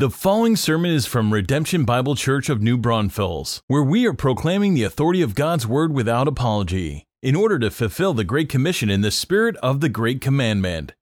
The 0.00 0.08
following 0.08 0.56
sermon 0.56 0.92
is 0.92 1.04
from 1.04 1.30
Redemption 1.30 1.84
Bible 1.84 2.14
Church 2.14 2.48
of 2.48 2.62
New 2.62 2.78
Braunfels, 2.78 3.60
where 3.66 3.82
we 3.82 4.06
are 4.06 4.14
proclaiming 4.14 4.72
the 4.72 4.82
authority 4.82 5.20
of 5.20 5.34
God's 5.34 5.66
Word 5.66 5.92
without 5.92 6.26
apology, 6.26 7.04
in 7.20 7.36
order 7.36 7.58
to 7.58 7.70
fulfill 7.70 8.14
the 8.14 8.24
Great 8.24 8.48
Commission 8.48 8.88
in 8.88 9.02
the 9.02 9.10
spirit 9.10 9.56
of 9.56 9.82
the 9.82 9.90
Great 9.90 10.22
Commandment. 10.22 10.94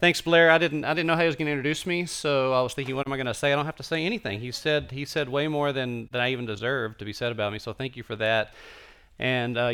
Thanks, 0.00 0.22
Blair. 0.22 0.50
I 0.50 0.56
didn't 0.56 0.86
I 0.86 0.94
didn't 0.94 1.06
know 1.06 1.16
how 1.16 1.20
he 1.20 1.26
was 1.26 1.36
going 1.36 1.48
to 1.48 1.52
introduce 1.52 1.84
me, 1.84 2.06
so 2.06 2.54
I 2.54 2.62
was 2.62 2.72
thinking, 2.72 2.96
what 2.96 3.06
am 3.06 3.12
I 3.12 3.18
going 3.18 3.26
to 3.26 3.34
say? 3.34 3.52
I 3.52 3.56
don't 3.56 3.66
have 3.66 3.76
to 3.76 3.82
say 3.82 4.06
anything. 4.06 4.40
He 4.40 4.50
said 4.52 4.90
he 4.90 5.04
said 5.04 5.28
way 5.28 5.48
more 5.48 5.74
than 5.74 6.08
than 6.10 6.22
I 6.22 6.32
even 6.32 6.46
deserved 6.46 6.98
to 7.00 7.04
be 7.04 7.12
said 7.12 7.32
about 7.32 7.52
me. 7.52 7.58
So 7.58 7.74
thank 7.74 7.94
you 7.94 8.02
for 8.02 8.16
that. 8.16 8.54
And 9.18 9.58
uh, 9.58 9.72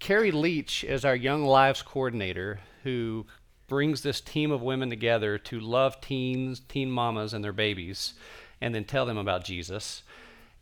Carrie 0.00 0.32
Leach 0.32 0.82
is 0.82 1.04
our 1.04 1.14
Young 1.14 1.44
Lives 1.44 1.82
coordinator, 1.82 2.58
who 2.82 3.26
brings 3.66 4.02
this 4.02 4.20
team 4.20 4.50
of 4.50 4.62
women 4.62 4.90
together 4.90 5.38
to 5.38 5.60
love 5.60 6.00
teens, 6.00 6.60
teen 6.68 6.90
mamas, 6.90 7.32
and 7.32 7.44
their 7.44 7.52
babies, 7.52 8.14
and 8.60 8.74
then 8.74 8.84
tell 8.84 9.06
them 9.06 9.18
about 9.18 9.44
Jesus. 9.44 10.02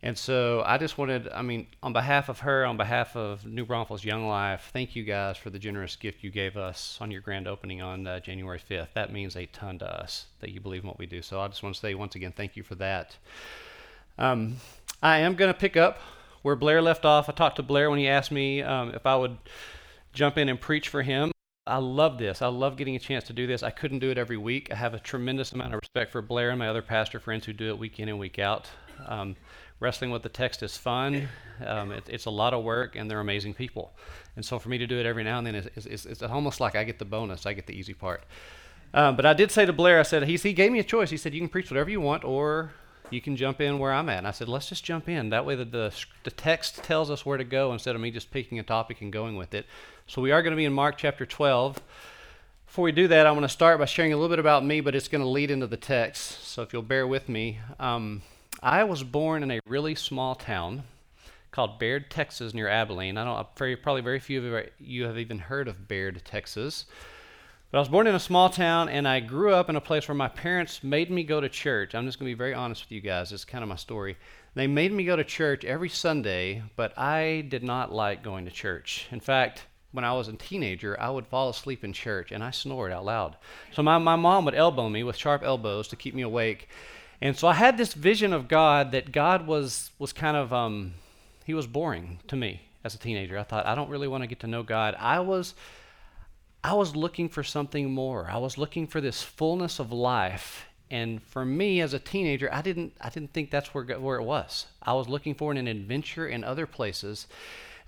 And 0.05 0.19
so 0.19 0.65
I 0.67 0.79
just 0.79 0.99
wanted, 0.99 1.29
I 1.29 1.43
mean, 1.43 1.69
on 1.81 1.93
behalf 1.93 2.29
of 2.29 2.41
her, 2.41 2.65
on 2.65 2.77
behalf 2.77 3.15
of 3.15 3.47
New 3.47 3.65
Braunfels 3.65 4.05
Young 4.05 4.27
Life, 4.27 4.71
thank 4.73 4.97
you 4.97 5.05
guys 5.05 5.37
for 5.37 5.51
the 5.51 5.61
generous 5.61 5.95
gift 5.95 6.25
you 6.25 6.31
gave 6.31 6.57
us 6.57 6.99
on 7.01 7.13
your 7.13 7.21
grand 7.21 7.47
opening 7.47 7.83
on 7.83 8.05
uh, 8.07 8.19
January 8.19 8.59
5th. 8.59 8.89
That 8.95 9.13
means 9.13 9.37
a 9.37 9.47
ton 9.47 9.79
to 9.79 9.87
us 9.87 10.27
that 10.41 10.51
you 10.51 10.61
believe 10.61 10.83
in 10.83 10.89
what 10.89 10.99
we 10.99 11.07
do. 11.07 11.23
So 11.23 11.41
I 11.41 11.47
just 11.47 11.63
want 11.63 11.77
to 11.77 11.81
say 11.81 11.95
once 11.95 12.17
again, 12.17 12.33
thank 12.37 12.57
you 12.57 12.65
for 12.65 12.75
that. 12.77 13.17
Um, 14.19 14.57
I 15.01 15.19
am 15.19 15.35
going 15.37 15.53
to 15.53 15.59
pick 15.59 15.77
up 15.77 15.99
where 16.43 16.57
Blair 16.57 16.83
left 16.83 17.05
off. 17.05 17.29
I 17.29 17.33
talked 17.33 17.57
to 17.57 17.63
Blair 17.63 17.89
when 17.89 18.01
he 18.01 18.09
asked 18.09 18.33
me 18.33 18.61
um, 18.63 18.91
if 18.95 19.07
I 19.07 19.15
would 19.15 19.37
jump 20.13 20.37
in 20.37 20.49
and 20.49 20.61
preach 20.61 20.89
for 20.89 21.03
him. 21.03 21.32
I 21.65 21.77
love 21.77 22.19
this. 22.19 22.43
I 22.43 22.49
love 22.49 22.77
getting 22.77 22.97
a 22.97 22.99
chance 22.99 23.25
to 23.25 23.33
do 23.33 23.47
this. 23.47 23.63
I 23.63 23.71
couldn't 23.71 24.01
do 24.01 24.11
it 24.11 24.19
every 24.19 24.37
week. 24.37 24.73
I 24.73 24.75
have 24.75 24.95
a 24.95 24.99
tremendous 24.99 25.53
amount 25.53 25.75
of 25.75 25.81
respect 25.81 26.11
for 26.11 26.21
Blair 26.21 26.51
and 26.51 26.59
my 26.59 26.67
other 26.67 26.83
pastor 26.83 27.21
friends 27.21 27.47
who 27.47 27.53
do 27.53 27.69
it 27.69 27.79
week 27.79 28.01
in 28.01 28.09
and 28.09 28.19
week 28.19 28.41
out. 28.41 28.69
Um, 29.07 29.37
wrestling 29.79 30.11
with 30.11 30.25
the 30.25 30.29
text 30.29 30.65
is 30.65 30.77
fun. 30.77 31.29
Um, 31.65 31.93
it, 31.93 32.09
it's 32.09 32.27
a 32.27 32.31
lot 32.31 32.53
of 32.53 32.65
work, 32.65 32.97
and 32.97 33.09
they're 33.09 33.21
amazing 33.21 33.55
people. 33.55 33.93
And 34.35 34.45
so 34.45 34.59
for 34.59 34.71
me 34.71 34.79
to 34.79 34.89
do 34.89 34.99
it 34.99 35.07
every 35.07 35.23
now 35.23 35.39
and 35.39 35.47
then 35.47 35.55
is 35.55 35.87
it's 35.87 36.23
almost 36.23 36.59
like 36.59 36.75
I 36.75 36.83
get 36.83 36.99
the 36.99 37.05
bonus. 37.05 37.47
I 37.47 37.53
get 37.53 37.69
the 37.69 37.79
easy 37.79 37.95
part. 37.95 38.25
Um, 38.93 39.15
but 39.15 39.25
I 39.25 39.33
did 39.33 39.53
say 39.53 39.65
to 39.65 39.73
Blair, 39.73 40.01
I 40.01 40.03
said, 40.03 40.25
he, 40.25 40.37
he 40.37 40.53
gave 40.53 40.73
me 40.73 40.81
a 40.81 40.85
choice. 40.85 41.11
He 41.11 41.17
said, 41.17 41.33
you 41.33 41.41
can 41.41 41.49
preach 41.49 41.71
whatever 41.71 41.91
you 41.91 42.01
want, 42.01 42.25
or 42.25 42.73
you 43.13 43.21
can 43.21 43.37
jump 43.37 43.61
in 43.61 43.79
where 43.79 43.93
I'm 43.93 44.09
at. 44.09 44.19
And 44.19 44.27
I 44.27 44.31
said, 44.31 44.49
let's 44.49 44.69
just 44.69 44.85
jump 44.85 45.09
in. 45.09 45.31
That 45.31 45.45
way 45.45 45.55
the, 45.55 45.65
the, 45.65 45.95
the 46.25 46.31
text 46.31 46.83
tells 46.83 47.11
us 47.11 47.27
where 47.27 47.39
to 47.39 47.45
go 47.45 47.73
instead 47.73 47.95
of 47.95 48.01
me 48.01 48.11
just 48.11 48.31
picking 48.31 48.59
a 48.59 48.63
topic 48.63 49.01
and 49.01 49.13
going 49.13 49.37
with 49.37 49.55
it. 49.55 49.67
So 50.07 50.23
we 50.23 50.33
are 50.33 50.43
going 50.43 50.53
to 50.53 50.57
be 50.57 50.65
in 50.65 50.73
Mark 50.73 50.99
chapter 50.99 51.27
12. 51.27 51.81
Before 52.67 52.85
we 52.85 52.93
do 52.93 53.09
that, 53.09 53.27
I 53.27 53.33
want 53.33 53.45
to 53.45 53.49
start 53.49 53.79
by 53.79 53.85
sharing 53.85 54.13
a 54.13 54.17
little 54.17 54.31
bit 54.31 54.39
about 54.39 54.65
me, 54.65 54.81
but 54.81 54.95
it's 54.95 55.09
going 55.09 55.23
to 55.23 55.29
lead 55.29 55.51
into 55.51 55.67
the 55.67 55.77
text. 55.77 56.45
So 56.49 56.63
if 56.63 56.73
you'll 56.73 56.83
bear 56.83 57.07
with 57.07 57.29
me, 57.29 57.59
um, 57.79 58.23
I 58.63 58.85
was 58.85 59.03
born 59.03 59.43
in 59.43 59.51
a 59.51 59.61
really 59.67 59.95
small 59.95 60.35
town 60.35 60.85
called 61.51 61.79
Baird, 61.79 62.11
Texas, 62.11 62.55
near 62.55 62.69
Abilene. 62.69 63.19
I 63.19 63.25
don't 63.25 63.83
probably 63.83 64.01
very 64.01 64.19
few 64.19 64.55
of 64.55 64.67
you 64.81 65.05
have 65.05 65.19
even 65.19 65.39
heard 65.39 65.69
of 65.69 65.87
Baird, 65.87 66.23
Texas. 66.25 66.87
But 67.73 67.79
I 67.79 67.81
was 67.81 67.89
born 67.89 68.07
in 68.07 68.15
a 68.15 68.21
small 68.21 68.51
town, 68.51 68.91
and 68.91 69.09
I 69.09 69.21
grew 69.21 69.55
up 69.55 69.71
in 69.71 69.77
a 69.77 69.81
place 69.81 70.07
where 70.07 70.15
my 70.15 70.29
parents 70.29 70.85
made 70.85 71.11
me 71.11 71.25
go 71.25 71.41
to 71.41 71.49
church. 71.49 71.95
I'm 71.95 72.05
just 72.05 72.19
going 72.19 72.31
to 72.31 72.35
be 72.35 72.39
very 72.39 72.53
honest 72.53 72.85
with 72.85 72.93
you 72.93 73.01
guys. 73.01 73.33
It's 73.33 73.47
kind 73.47 73.65
of 73.65 73.69
my 73.69 73.77
story. 73.77 74.19
They 74.55 74.67
made 74.67 74.93
me 74.93 75.05
go 75.05 75.17
to 75.17 75.25
church 75.25 75.65
every 75.65 75.89
Sunday, 75.89 76.63
but 76.77 76.93
I 76.99 77.47
did 77.49 77.63
not 77.63 77.91
like 77.91 78.23
going 78.23 78.45
to 78.45 78.51
church. 78.51 79.07
In 79.11 79.21
fact, 79.21 79.63
when 79.91 80.05
I 80.05 80.13
was 80.13 80.29
a 80.29 80.35
teenager, 80.35 81.01
I 81.01 81.09
would 81.09 81.27
fall 81.27 81.49
asleep 81.49 81.83
in 81.83 81.95
church, 81.95 82.31
and 82.31 82.45
I 82.45 82.51
snored 82.51 82.93
out 82.93 83.07
loud. 83.07 83.37
So 83.73 83.83
my, 83.83 83.97
my 83.97 84.17
mom 84.17 84.45
would 84.45 84.55
elbow 84.55 84.91
me 84.91 85.03
with 85.03 85.17
sharp 85.17 85.43
elbows 85.43 85.89
to 85.89 85.97
keep 85.97 86.15
me 86.15 86.21
awake. 86.21 86.69
And 87.23 87.35
so 87.35 87.49
I 87.49 87.55
had 87.55 87.79
this 87.79 87.95
vision 87.95 88.35
of 88.35 88.49
God 88.49 88.93
that 88.93 89.13
God 89.13 89.47
was, 89.47 89.93
was 89.99 90.13
kind 90.13 90.37
of, 90.37 90.53
um, 90.53 90.93
he 91.47 91.55
was 91.55 91.67
boring 91.67 92.19
to 92.29 92.37
me 92.37 92.61
as 92.85 92.95
a 92.95 92.99
teenager. 92.99 93.39
I 93.39 93.45
thought, 93.45 93.65
I 93.65 93.75
don't 93.75 93.89
really 93.89 94.09
want 94.09 94.25
to 94.25 94.29
get 94.29 94.41
to 94.41 94.47
know 94.47 94.63
God. 94.63 94.95
I 94.99 95.21
was 95.21 95.55
I 96.65 96.75
was 96.75 96.95
looking 96.95 97.29
for 97.29 97.43
something 97.43 97.91
more. 97.91 98.29
I 98.31 98.39
was 98.39 98.57
looking 98.57 98.87
for 98.87 99.01
this 99.01 99.23
fullness 99.23 99.79
of 99.79 99.91
life. 99.91 100.67
And 100.91 101.23
for 101.23 101.45
me 101.45 101.81
as 101.81 101.95
a 101.95 101.99
teenager, 101.99 102.53
I 102.53 102.63
didn't, 102.63 102.95
I 103.01 103.09
didn't 103.09 103.33
think 103.33 103.51
that's 103.51 103.75
where, 103.75 103.85
where 103.99 104.19
it 104.19 104.25
was. 104.25 104.67
I 104.83 104.93
was 104.93 105.09
looking 105.09 105.35
for 105.35 105.51
an 105.51 105.67
adventure 105.67 106.29
in 106.29 106.45
other 106.45 106.67
places. 106.67 107.27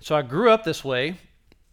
So 0.01 0.17
I 0.17 0.23
grew 0.23 0.51
up 0.51 0.65
this 0.65 0.85
way. 0.85 1.19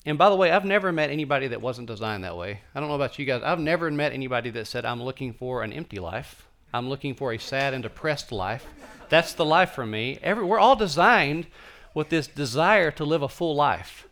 And 0.06 0.18
by 0.18 0.30
the 0.30 0.36
way, 0.36 0.52
I've 0.52 0.66
never 0.66 0.92
met 0.92 1.10
anybody 1.10 1.48
that 1.48 1.62
wasn't 1.62 1.88
designed 1.88 2.24
that 2.24 2.38
way. 2.38 2.60
I 2.76 2.80
don't 2.80 2.90
know 2.90 2.96
about 2.96 3.18
you 3.18 3.26
guys. 3.26 3.44
I've 3.44 3.60
never 3.60 3.90
met 3.92 4.14
anybody 4.14 4.50
that 4.52 4.68
said, 4.68 4.84
I'm 4.84 5.02
looking 5.02 5.34
for 5.34 5.64
an 5.64 5.74
empty 5.74 6.00
life. 6.00 6.48
I'm 6.74 6.90
looking 6.90 7.16
for 7.16 7.34
a 7.34 7.40
sad 7.40 7.74
and 7.74 7.84
depressed 7.84 8.32
life. 8.32 8.66
That's 9.10 9.34
the 9.34 9.46
life 9.46 9.72
for 9.72 9.86
me. 9.86 10.20
Every, 10.22 10.44
we're 10.44 10.60
all 10.60 10.76
designed 10.76 11.48
with 11.94 12.10
this 12.10 12.28
desire 12.28 12.92
to 12.92 13.06
live 13.06 13.22
a 13.22 13.30
full 13.30 13.56
life. 13.56 14.08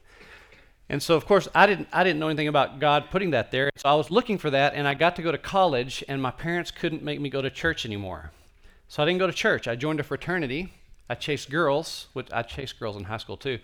And 0.89 1.03
so, 1.03 1.15
of 1.15 1.25
course, 1.27 1.47
I 1.53 1.67
didn't, 1.67 1.87
I 1.93 2.03
didn't 2.03 2.19
know 2.19 2.29
anything 2.29 2.47
about 2.47 2.79
God 2.79 3.05
putting 3.11 3.29
that 3.31 3.51
there. 3.51 3.69
So 3.75 3.87
I 3.87 3.93
was 3.93 4.09
looking 4.09 4.39
for 4.39 4.49
that, 4.49 4.73
and 4.73 4.87
I 4.87 4.95
got 4.95 5.15
to 5.17 5.21
go 5.21 5.31
to 5.31 5.37
college, 5.37 6.03
and 6.07 6.21
my 6.21 6.31
parents 6.31 6.71
couldn't 6.71 7.03
make 7.03 7.21
me 7.21 7.29
go 7.29 7.43
to 7.43 7.49
church 7.51 7.85
anymore. 7.85 8.31
So 8.87 9.03
I 9.03 9.05
didn't 9.05 9.19
go 9.19 9.27
to 9.27 9.33
church. 9.33 9.67
I 9.67 9.75
joined 9.75 9.99
a 9.99 10.03
fraternity. 10.03 10.73
I 11.07 11.15
chased 11.15 11.51
girls, 11.51 12.07
which 12.13 12.27
I 12.31 12.41
chased 12.41 12.79
girls 12.79 12.95
in 12.95 13.03
high 13.03 13.17
school 13.17 13.37
too. 13.37 13.59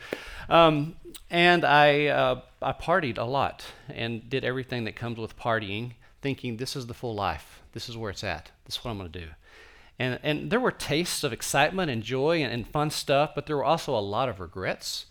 Um, 0.50 0.96
and 1.31 1.66
I, 1.66 2.08
uh, 2.08 2.41
I 2.62 2.74
partied 2.74 3.18
a 3.18 3.24
lot 3.24 3.66
and 3.90 4.28
did 4.30 4.44
everything 4.44 4.86
that 4.86 4.96
comes 4.96 5.18
with 5.18 5.38
partying, 5.38 5.94
thinking 6.22 6.57
this 6.57 6.75
is 6.75 6.86
the 6.88 6.94
full 6.94 7.16
life. 7.16 7.62
This 7.74 7.90
is 7.90 7.97
where 7.97 8.12
it's 8.12 8.24
at. 8.24 8.52
This 8.66 8.78
is 8.78 8.84
what 8.84 8.92
I'm 8.92 8.97
going 8.97 9.12
to 9.12 9.19
do. 9.19 9.28
And, 9.97 10.19
and 10.24 10.52
there 10.52 10.59
were 10.59 10.72
tastes 10.72 11.24
of 11.24 11.34
excitement 11.34 11.90
and 11.90 12.03
joy 12.03 12.44
and, 12.44 12.52
and 12.52 12.68
fun 12.68 12.90
stuff, 12.90 13.31
but 13.34 13.46
there 13.46 13.57
were 13.57 13.63
also 13.63 13.96
a 13.96 14.00
lot 14.00 14.30
of 14.30 14.40
regrets 14.40 15.06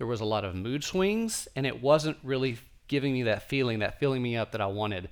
there 0.00 0.06
was 0.06 0.22
a 0.22 0.24
lot 0.24 0.46
of 0.46 0.54
mood 0.54 0.82
swings, 0.82 1.46
and 1.54 1.66
it 1.66 1.82
wasn't 1.82 2.16
really 2.22 2.56
giving 2.88 3.12
me 3.12 3.24
that 3.24 3.50
feeling, 3.50 3.80
that 3.80 4.00
filling 4.00 4.22
me 4.22 4.34
up 4.34 4.50
that 4.52 4.60
I 4.62 4.66
wanted. 4.66 5.10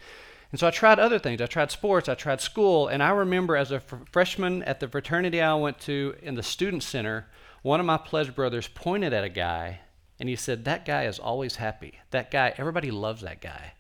And 0.51 0.59
so 0.59 0.67
I 0.67 0.71
tried 0.71 0.99
other 0.99 1.19
things. 1.19 1.43
I 1.43 1.47
tried 1.47 1.71
sports, 1.71 2.09
I 2.09 2.15
tried 2.15 2.41
school, 2.41 2.89
and 2.89 3.03
I 3.03 3.11
remember 3.11 3.55
as 3.55 3.71
a 3.71 3.77
f- 3.77 3.93
freshman 4.11 4.63
at 4.63 4.81
the 4.81 4.89
fraternity 4.89 5.43
I 5.43 5.53
went 5.57 5.79
to 5.81 6.15
in 6.23 6.37
the 6.37 6.43
student 6.43 6.83
center, 6.83 7.27
one 7.61 7.81
of 7.81 7.85
my 7.85 7.99
pledge 7.99 8.35
brothers 8.35 8.67
pointed 8.67 9.13
at 9.13 9.25
a 9.25 9.29
guy 9.29 9.81
and 10.19 10.27
he 10.27 10.37
said, 10.37 10.65
That 10.65 10.87
guy 10.87 11.05
is 11.05 11.19
always 11.19 11.57
happy. 11.57 11.99
That 12.11 12.31
guy, 12.31 12.55
everybody 12.57 12.91
loves 12.91 13.21
that 13.21 13.43
guy. 13.43 13.75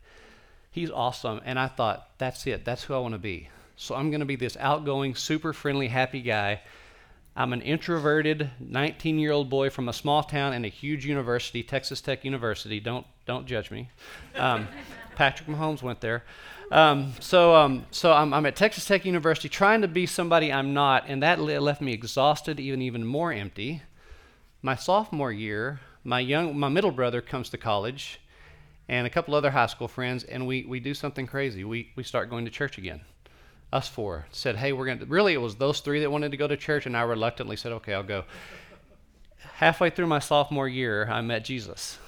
He's 0.70 0.90
awesome. 0.90 1.40
And 1.42 1.58
I 1.58 1.68
thought, 1.68 2.10
That's 2.18 2.46
it. 2.46 2.66
That's 2.66 2.84
who 2.84 2.92
I 2.92 2.98
want 2.98 3.14
to 3.14 3.18
be. 3.18 3.48
So 3.76 3.94
I'm 3.94 4.10
going 4.10 4.20
to 4.20 4.26
be 4.26 4.36
this 4.36 4.58
outgoing, 4.60 5.14
super 5.14 5.54
friendly, 5.54 5.88
happy 5.88 6.20
guy 6.20 6.60
I'm 7.38 7.52
an 7.52 7.62
introverted 7.62 8.50
19 8.58 9.16
year 9.20 9.30
old 9.30 9.48
boy 9.48 9.70
from 9.70 9.88
a 9.88 9.92
small 9.92 10.24
town 10.24 10.54
and 10.54 10.64
a 10.64 10.68
huge 10.68 11.06
university, 11.06 11.62
Texas 11.62 12.00
Tech 12.00 12.24
University. 12.24 12.80
Don't, 12.80 13.06
don't 13.26 13.46
judge 13.46 13.70
me. 13.70 13.90
Um, 14.34 14.66
Patrick 15.14 15.48
Mahomes 15.48 15.80
went 15.80 16.00
there. 16.00 16.24
Um, 16.72 17.12
so 17.20 17.54
um, 17.54 17.86
so 17.92 18.12
I'm, 18.12 18.34
I'm, 18.34 18.44
at 18.44 18.56
Texas 18.56 18.84
Tech 18.86 19.04
University 19.04 19.48
trying 19.48 19.82
to 19.82 19.88
be 19.88 20.04
somebody 20.04 20.52
I'm 20.52 20.74
not, 20.74 21.04
and 21.06 21.22
that 21.22 21.40
left 21.40 21.80
me 21.80 21.92
exhausted, 21.92 22.58
even, 22.58 22.82
even 22.82 23.06
more 23.06 23.32
empty. 23.32 23.82
My 24.60 24.74
sophomore 24.74 25.30
year, 25.30 25.78
my, 26.02 26.18
young, 26.18 26.58
my 26.58 26.68
middle 26.68 26.90
brother 26.90 27.20
comes 27.20 27.50
to 27.50 27.56
college, 27.56 28.20
and 28.88 29.06
a 29.06 29.10
couple 29.10 29.36
other 29.36 29.52
high 29.52 29.66
school 29.66 29.86
friends, 29.86 30.24
and 30.24 30.44
we, 30.44 30.64
we 30.64 30.80
do 30.80 30.92
something 30.92 31.26
crazy. 31.28 31.62
We, 31.62 31.92
we 31.94 32.02
start 32.02 32.30
going 32.30 32.44
to 32.46 32.50
church 32.50 32.78
again 32.78 33.00
us 33.72 33.88
four 33.88 34.26
said, 34.30 34.56
"Hey, 34.56 34.72
we're 34.72 34.86
going 34.86 34.98
to." 35.00 35.06
Really, 35.06 35.34
it 35.34 35.40
was 35.40 35.56
those 35.56 35.80
three 35.80 36.00
that 36.00 36.10
wanted 36.10 36.30
to 36.30 36.36
go 36.36 36.48
to 36.48 36.56
church, 36.56 36.86
and 36.86 36.96
I 36.96 37.02
reluctantly 37.02 37.56
said, 37.56 37.72
"Okay, 37.72 37.94
I'll 37.94 38.02
go." 38.02 38.24
Halfway 39.56 39.90
through 39.90 40.06
my 40.06 40.18
sophomore 40.18 40.68
year, 40.68 41.08
I 41.10 41.20
met 41.20 41.44
Jesus. 41.44 41.98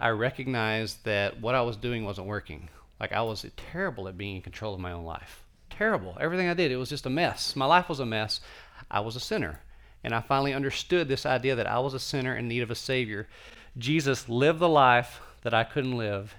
I 0.00 0.08
recognized 0.08 1.04
that 1.04 1.40
what 1.40 1.54
I 1.54 1.60
was 1.62 1.76
doing 1.76 2.04
wasn't 2.04 2.26
working. 2.26 2.68
Like 2.98 3.12
I 3.12 3.22
was 3.22 3.44
terrible 3.56 4.08
at 4.08 4.18
being 4.18 4.36
in 4.36 4.42
control 4.42 4.74
of 4.74 4.80
my 4.80 4.92
own 4.92 5.04
life. 5.04 5.42
Terrible. 5.68 6.16
Everything 6.20 6.48
I 6.48 6.54
did, 6.54 6.70
it 6.70 6.76
was 6.76 6.88
just 6.88 7.06
a 7.06 7.10
mess. 7.10 7.54
My 7.56 7.66
life 7.66 7.88
was 7.88 8.00
a 8.00 8.06
mess. 8.06 8.40
I 8.90 9.00
was 9.00 9.16
a 9.16 9.20
sinner. 9.20 9.60
And 10.02 10.14
I 10.14 10.20
finally 10.20 10.54
understood 10.54 11.08
this 11.08 11.26
idea 11.26 11.54
that 11.54 11.66
I 11.66 11.78
was 11.78 11.94
a 11.94 12.00
sinner 12.00 12.36
in 12.36 12.48
need 12.48 12.62
of 12.62 12.70
a 12.70 12.74
Savior. 12.74 13.28
Jesus 13.76 14.28
lived 14.28 14.58
the 14.58 14.68
life 14.68 15.20
that 15.42 15.54
I 15.54 15.64
couldn't 15.64 15.96
live, 15.96 16.34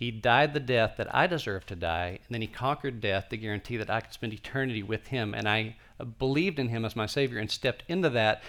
he 0.00 0.10
died 0.10 0.54
the 0.54 0.60
death 0.60 0.94
that 0.96 1.14
I 1.14 1.26
deserved 1.26 1.68
to 1.68 1.76
die, 1.76 2.20
and 2.26 2.30
then 2.30 2.40
he 2.40 2.46
conquered 2.46 3.02
death 3.02 3.28
to 3.28 3.36
guarantee 3.36 3.76
that 3.76 3.90
I 3.90 4.00
could 4.00 4.14
spend 4.14 4.32
eternity 4.32 4.82
with 4.82 5.08
him. 5.08 5.34
And 5.34 5.46
I 5.46 5.76
believed 6.18 6.58
in 6.58 6.70
him 6.70 6.86
as 6.86 6.96
my 6.96 7.04
Savior 7.04 7.38
and 7.38 7.50
stepped 7.50 7.84
into 7.86 8.08
that 8.08 8.42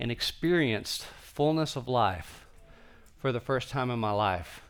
and 0.00 0.10
experienced 0.10 1.04
fullness 1.04 1.76
of 1.76 1.86
life 1.86 2.44
for 3.18 3.30
the 3.30 3.38
first 3.38 3.68
time 3.68 3.88
in 3.88 4.00
my 4.00 4.10
life. 4.10 4.62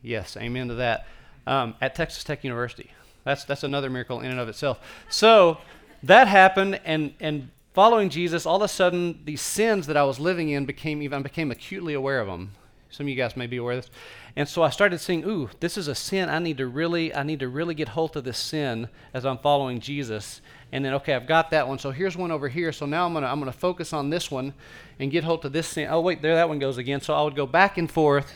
Yes, 0.00 0.38
amen 0.38 0.68
to 0.68 0.74
that. 0.76 1.06
Um, 1.46 1.74
at 1.82 1.94
Texas 1.94 2.24
Tech 2.24 2.42
University. 2.42 2.92
That's, 3.24 3.44
that's 3.44 3.62
another 3.62 3.90
miracle 3.90 4.20
in 4.20 4.30
and 4.30 4.40
of 4.40 4.48
itself. 4.48 4.80
So 5.10 5.58
that 6.02 6.28
happened, 6.28 6.80
and, 6.86 7.12
and 7.20 7.50
following 7.74 8.08
Jesus, 8.08 8.46
all 8.46 8.56
of 8.56 8.62
a 8.62 8.68
sudden, 8.68 9.20
these 9.26 9.42
sins 9.42 9.86
that 9.88 9.98
I 9.98 10.04
was 10.04 10.18
living 10.18 10.48
in 10.48 10.64
became 10.64 11.02
even, 11.02 11.18
I 11.18 11.22
became 11.22 11.50
acutely 11.50 11.92
aware 11.92 12.20
of 12.20 12.26
them 12.26 12.52
Some 12.90 13.06
of 13.06 13.08
you 13.10 13.16
guys 13.16 13.36
may 13.36 13.46
be 13.46 13.56
aware 13.56 13.76
of 13.76 13.84
this. 13.84 13.90
And 14.36 14.48
so 14.48 14.62
I 14.62 14.70
started 14.70 14.98
seeing, 14.98 15.24
ooh, 15.24 15.50
this 15.60 15.76
is 15.76 15.88
a 15.88 15.94
sin. 15.94 16.28
I 16.28 16.38
need 16.38 16.58
to 16.58 16.66
really, 16.66 17.14
I 17.14 17.22
need 17.22 17.40
to 17.40 17.48
really 17.48 17.74
get 17.74 17.88
hold 17.88 18.16
of 18.16 18.24
this 18.24 18.38
sin 18.38 18.88
as 19.12 19.26
I'm 19.26 19.38
following 19.38 19.80
Jesus. 19.80 20.40
And 20.72 20.84
then, 20.84 20.94
okay, 20.94 21.14
I've 21.14 21.26
got 21.26 21.50
that 21.50 21.66
one. 21.66 21.78
So 21.78 21.90
here's 21.90 22.16
one 22.16 22.30
over 22.30 22.48
here. 22.48 22.72
So 22.72 22.86
now 22.86 23.06
I'm 23.06 23.12
gonna, 23.12 23.26
I'm 23.26 23.38
gonna 23.38 23.52
focus 23.52 23.92
on 23.92 24.10
this 24.10 24.30
one 24.30 24.54
and 24.98 25.10
get 25.10 25.24
hold 25.24 25.44
of 25.44 25.52
this 25.52 25.66
sin. 25.68 25.88
Oh 25.90 26.00
wait, 26.00 26.22
there 26.22 26.34
that 26.34 26.48
one 26.48 26.58
goes 26.58 26.78
again. 26.78 27.00
So 27.00 27.14
I 27.14 27.22
would 27.22 27.36
go 27.36 27.46
back 27.46 27.78
and 27.78 27.90
forth. 27.90 28.34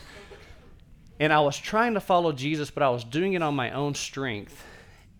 And 1.19 1.31
I 1.31 1.39
was 1.39 1.57
trying 1.57 1.93
to 1.93 1.99
follow 1.99 2.31
Jesus, 2.31 2.71
but 2.71 2.81
I 2.81 2.89
was 2.89 3.03
doing 3.03 3.33
it 3.33 3.43
on 3.43 3.55
my 3.55 3.71
own 3.71 3.93
strength. 3.93 4.65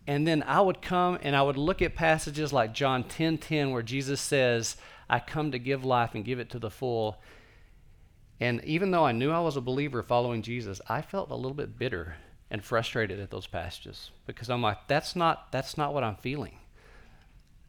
And 0.07 0.27
then 0.27 0.43
I 0.43 0.59
would 0.59 0.81
come 0.81 1.19
and 1.21 1.35
I 1.35 1.43
would 1.43 1.57
look 1.57 1.81
at 1.81 1.95
passages 1.95 2.51
like 2.51 2.73
John 2.73 3.03
10:10 3.03 3.09
10, 3.09 3.37
10, 3.37 3.71
where 3.71 3.83
Jesus 3.83 4.19
says, 4.19 4.77
"I 5.09 5.19
come 5.19 5.51
to 5.51 5.59
give 5.59 5.85
life 5.85 6.15
and 6.15 6.25
give 6.25 6.39
it 6.39 6.49
to 6.49 6.59
the 6.59 6.71
full." 6.71 7.21
And 8.41 8.65
even 8.65 8.89
though 8.89 9.05
I 9.05 9.11
knew 9.11 9.29
I 9.29 9.39
was 9.39 9.55
a 9.55 9.61
believer 9.61 10.01
following 10.01 10.41
Jesus, 10.41 10.81
I 10.89 11.03
felt 11.03 11.29
a 11.29 11.35
little 11.35 11.53
bit 11.53 11.77
bitter 11.77 12.15
and 12.49 12.63
frustrated 12.63 13.19
at 13.19 13.29
those 13.29 13.45
passages 13.45 14.09
because 14.25 14.49
I'm 14.49 14.63
like, 14.63 14.87
that's 14.87 15.15
not 15.15 15.51
that's 15.51 15.77
not 15.77 15.93
what 15.93 16.03
I'm 16.03 16.15
feeling. 16.15 16.57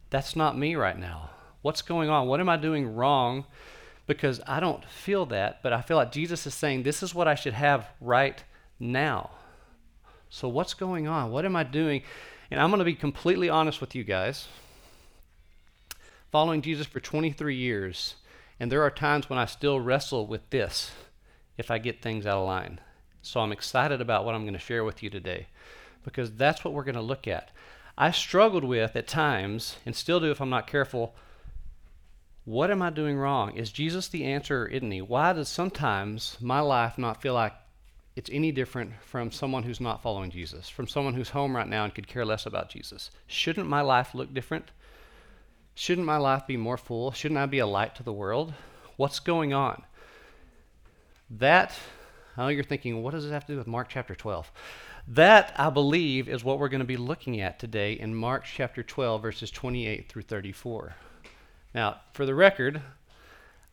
That's 0.08 0.34
not 0.34 0.58
me 0.58 0.74
right 0.74 0.98
now. 0.98 1.28
What's 1.60 1.82
going 1.82 2.08
on? 2.08 2.26
What 2.26 2.40
am 2.40 2.48
I 2.48 2.56
doing 2.56 2.96
wrong? 2.96 3.44
Because 4.06 4.40
I 4.46 4.60
don't 4.60 4.82
feel 4.86 5.26
that, 5.26 5.62
but 5.62 5.74
I 5.74 5.82
feel 5.82 5.98
like 5.98 6.10
Jesus 6.10 6.46
is 6.46 6.54
saying 6.54 6.82
this 6.82 7.02
is 7.02 7.14
what 7.14 7.28
I 7.28 7.34
should 7.34 7.54
have 7.54 7.90
right 8.00 8.42
now. 8.80 9.30
So 10.30 10.48
what's 10.48 10.72
going 10.72 11.06
on? 11.06 11.30
What 11.30 11.44
am 11.44 11.54
I 11.54 11.64
doing? 11.64 12.02
And 12.50 12.58
I'm 12.58 12.70
going 12.70 12.78
to 12.78 12.84
be 12.84 12.94
completely 12.94 13.50
honest 13.50 13.82
with 13.82 13.94
you 13.94 14.04
guys. 14.04 14.48
Following 16.30 16.62
Jesus 16.62 16.86
for 16.86 16.98
23 16.98 17.54
years, 17.54 18.14
and 18.60 18.70
there 18.70 18.82
are 18.82 18.90
times 18.90 19.28
when 19.28 19.38
I 19.38 19.46
still 19.46 19.80
wrestle 19.80 20.26
with 20.26 20.48
this 20.50 20.92
if 21.56 21.70
I 21.70 21.78
get 21.78 22.02
things 22.02 22.26
out 22.26 22.38
of 22.38 22.46
line. 22.46 22.80
So 23.22 23.40
I'm 23.40 23.52
excited 23.52 24.00
about 24.00 24.24
what 24.24 24.34
I'm 24.34 24.42
going 24.42 24.52
to 24.54 24.58
share 24.58 24.84
with 24.84 25.02
you 25.02 25.10
today 25.10 25.46
because 26.04 26.32
that's 26.32 26.64
what 26.64 26.74
we're 26.74 26.84
going 26.84 26.96
to 26.96 27.00
look 27.00 27.28
at. 27.28 27.50
I 27.96 28.10
struggled 28.10 28.64
with 28.64 28.96
at 28.96 29.06
times, 29.06 29.76
and 29.84 29.94
still 29.94 30.18
do 30.18 30.30
if 30.30 30.40
I'm 30.40 30.50
not 30.50 30.66
careful. 30.66 31.14
What 32.44 32.70
am 32.70 32.82
I 32.82 32.90
doing 32.90 33.16
wrong? 33.16 33.54
Is 33.54 33.70
Jesus 33.70 34.08
the 34.08 34.24
answer 34.24 34.64
or 34.64 34.66
isn't 34.66 34.90
he? 34.90 35.02
Why 35.02 35.32
does 35.32 35.48
sometimes 35.48 36.36
my 36.40 36.60
life 36.60 36.98
not 36.98 37.22
feel 37.22 37.34
like 37.34 37.52
it's 38.16 38.30
any 38.32 38.50
different 38.50 38.92
from 39.04 39.30
someone 39.30 39.62
who's 39.62 39.80
not 39.80 40.02
following 40.02 40.30
Jesus, 40.30 40.68
from 40.68 40.88
someone 40.88 41.14
who's 41.14 41.30
home 41.30 41.54
right 41.54 41.68
now 41.68 41.84
and 41.84 41.94
could 41.94 42.08
care 42.08 42.24
less 42.24 42.46
about 42.46 42.70
Jesus? 42.70 43.10
Shouldn't 43.26 43.68
my 43.68 43.82
life 43.82 44.14
look 44.14 44.34
different? 44.34 44.70
Shouldn't 45.74 46.06
my 46.06 46.18
life 46.18 46.46
be 46.46 46.56
more 46.56 46.76
full? 46.76 47.12
Shouldn't 47.12 47.38
I 47.38 47.46
be 47.46 47.58
a 47.58 47.66
light 47.66 47.94
to 47.96 48.02
the 48.02 48.12
world? 48.12 48.52
What's 48.96 49.20
going 49.20 49.54
on? 49.54 49.82
That, 51.30 51.72
I 52.36 52.42
know 52.42 52.48
you're 52.48 52.62
thinking, 52.62 53.02
what 53.02 53.12
does 53.12 53.24
this 53.24 53.32
have 53.32 53.46
to 53.46 53.52
do 53.52 53.58
with 53.58 53.66
Mark 53.66 53.88
chapter 53.88 54.14
12? 54.14 54.52
That, 55.08 55.52
I 55.56 55.70
believe, 55.70 56.28
is 56.28 56.44
what 56.44 56.58
we're 56.58 56.68
going 56.68 56.80
to 56.80 56.86
be 56.86 56.96
looking 56.96 57.40
at 57.40 57.58
today 57.58 57.94
in 57.94 58.14
Mark 58.14 58.44
chapter 58.44 58.82
12, 58.82 59.22
verses 59.22 59.50
28 59.50 60.08
through 60.08 60.22
34. 60.22 60.94
Now, 61.74 62.00
for 62.12 62.26
the 62.26 62.34
record, 62.34 62.82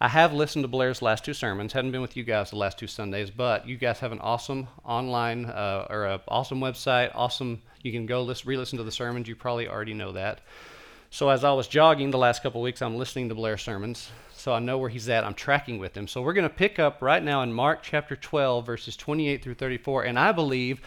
I 0.01 0.07
have 0.07 0.33
listened 0.33 0.63
to 0.63 0.69
Blair's 0.69 1.01
last 1.01 1.25
two 1.25 1.33
sermons. 1.33 1.73
Hadn't 1.73 1.91
been 1.91 2.01
with 2.01 2.15
you 2.15 2.23
guys 2.23 2.49
the 2.49 2.55
last 2.55 2.79
two 2.79 2.87
Sundays, 2.87 3.29
but 3.29 3.67
you 3.67 3.77
guys 3.77 3.99
have 3.99 4.13
an 4.13 4.19
awesome 4.19 4.69
online 4.85 5.45
uh, 5.45 5.85
or 5.89 6.05
an 6.05 6.21
awesome 6.29 6.61
website. 6.61 7.11
Awesome. 7.13 7.61
You 7.83 7.91
can 7.91 8.05
go 8.05 8.23
listen, 8.23 8.47
re-listen 8.47 8.77
to 8.77 8.83
the 8.85 8.91
sermons. 8.91 9.27
You 9.27 9.35
probably 9.35 9.67
already 9.67 9.93
know 9.93 10.13
that. 10.13 10.39
So 11.11 11.29
as 11.29 11.43
I 11.43 11.51
was 11.53 11.67
jogging 11.67 12.11
the 12.11 12.19
last 12.19 12.43
couple 12.43 12.61
weeks, 12.61 12.81
I'm 12.81 12.95
listening 12.95 13.29
to 13.29 13.35
Blair's 13.35 13.63
sermons. 13.63 14.11
So 14.31 14.53
I 14.53 14.59
know 14.59 14.77
where 14.77 14.89
he's 14.89 15.09
at. 15.09 15.23
I'm 15.23 15.33
tracking 15.33 15.79
with 15.79 15.97
him. 15.97 16.07
So 16.07 16.21
we're 16.21 16.33
going 16.33 16.47
to 16.47 16.53
pick 16.53 16.77
up 16.77 17.01
right 17.01 17.21
now 17.21 17.41
in 17.41 17.51
Mark 17.51 17.81
chapter 17.81 18.15
12, 18.15 18.65
verses 18.65 18.95
28 18.95 19.43
through 19.43 19.55
34. 19.55 20.03
And 20.03 20.19
I 20.19 20.31
believe 20.31 20.81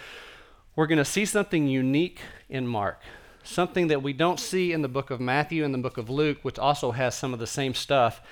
we're 0.76 0.86
going 0.86 0.98
to 0.98 1.04
see 1.04 1.24
something 1.24 1.66
unique 1.66 2.20
in 2.48 2.66
Mark. 2.66 3.02
Something 3.42 3.88
that 3.88 4.02
we 4.02 4.12
don't 4.12 4.38
see 4.38 4.72
in 4.72 4.82
the 4.82 4.88
book 4.88 5.10
of 5.10 5.20
Matthew 5.20 5.64
and 5.64 5.74
the 5.74 5.78
book 5.78 5.98
of 5.98 6.08
Luke, 6.08 6.38
which 6.42 6.58
also 6.58 6.92
has 6.92 7.16
some 7.16 7.34
of 7.34 7.40
the 7.40 7.46
same 7.46 7.74
stuff. 7.74 8.22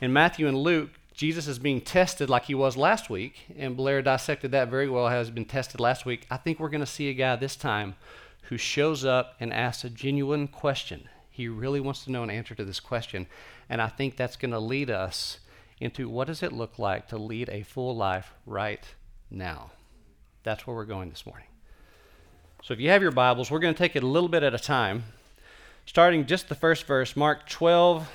In 0.00 0.12
Matthew 0.12 0.46
and 0.46 0.56
Luke, 0.56 0.90
Jesus 1.12 1.48
is 1.48 1.58
being 1.58 1.80
tested 1.80 2.30
like 2.30 2.44
he 2.44 2.54
was 2.54 2.76
last 2.76 3.10
week, 3.10 3.46
and 3.58 3.76
Blair 3.76 4.00
dissected 4.00 4.52
that 4.52 4.68
very 4.68 4.88
well, 4.88 5.08
has 5.08 5.30
been 5.30 5.44
tested 5.44 5.80
last 5.80 6.06
week. 6.06 6.26
I 6.30 6.36
think 6.36 6.60
we're 6.60 6.70
going 6.70 6.80
to 6.80 6.86
see 6.86 7.10
a 7.10 7.14
guy 7.14 7.34
this 7.36 7.56
time 7.56 7.96
who 8.44 8.56
shows 8.56 9.04
up 9.04 9.34
and 9.40 9.52
asks 9.52 9.84
a 9.84 9.90
genuine 9.90 10.46
question. 10.48 11.08
He 11.32 11.48
really 11.48 11.80
wants 11.80 12.04
to 12.04 12.12
know 12.12 12.22
an 12.22 12.30
answer 12.30 12.54
to 12.54 12.64
this 12.64 12.78
question. 12.78 13.26
And 13.70 13.80
I 13.80 13.88
think 13.88 14.16
that's 14.16 14.36
going 14.36 14.50
to 14.50 14.58
lead 14.58 14.90
us 14.90 15.38
into 15.80 16.08
what 16.08 16.26
does 16.26 16.42
it 16.42 16.52
look 16.52 16.78
like 16.78 17.08
to 17.08 17.16
lead 17.16 17.48
a 17.48 17.62
full 17.62 17.96
life 17.96 18.34
right 18.44 18.84
now? 19.30 19.70
That's 20.42 20.66
where 20.66 20.76
we're 20.76 20.84
going 20.84 21.08
this 21.08 21.24
morning. 21.24 21.46
So 22.62 22.74
if 22.74 22.80
you 22.80 22.90
have 22.90 23.00
your 23.00 23.12
Bibles, 23.12 23.50
we're 23.50 23.60
going 23.60 23.72
to 23.72 23.78
take 23.78 23.96
it 23.96 24.02
a 24.02 24.06
little 24.06 24.28
bit 24.28 24.42
at 24.42 24.54
a 24.54 24.58
time. 24.58 25.04
Starting 25.86 26.26
just 26.26 26.50
the 26.50 26.54
first 26.54 26.86
verse, 26.86 27.16
Mark 27.16 27.48
12, 27.48 28.08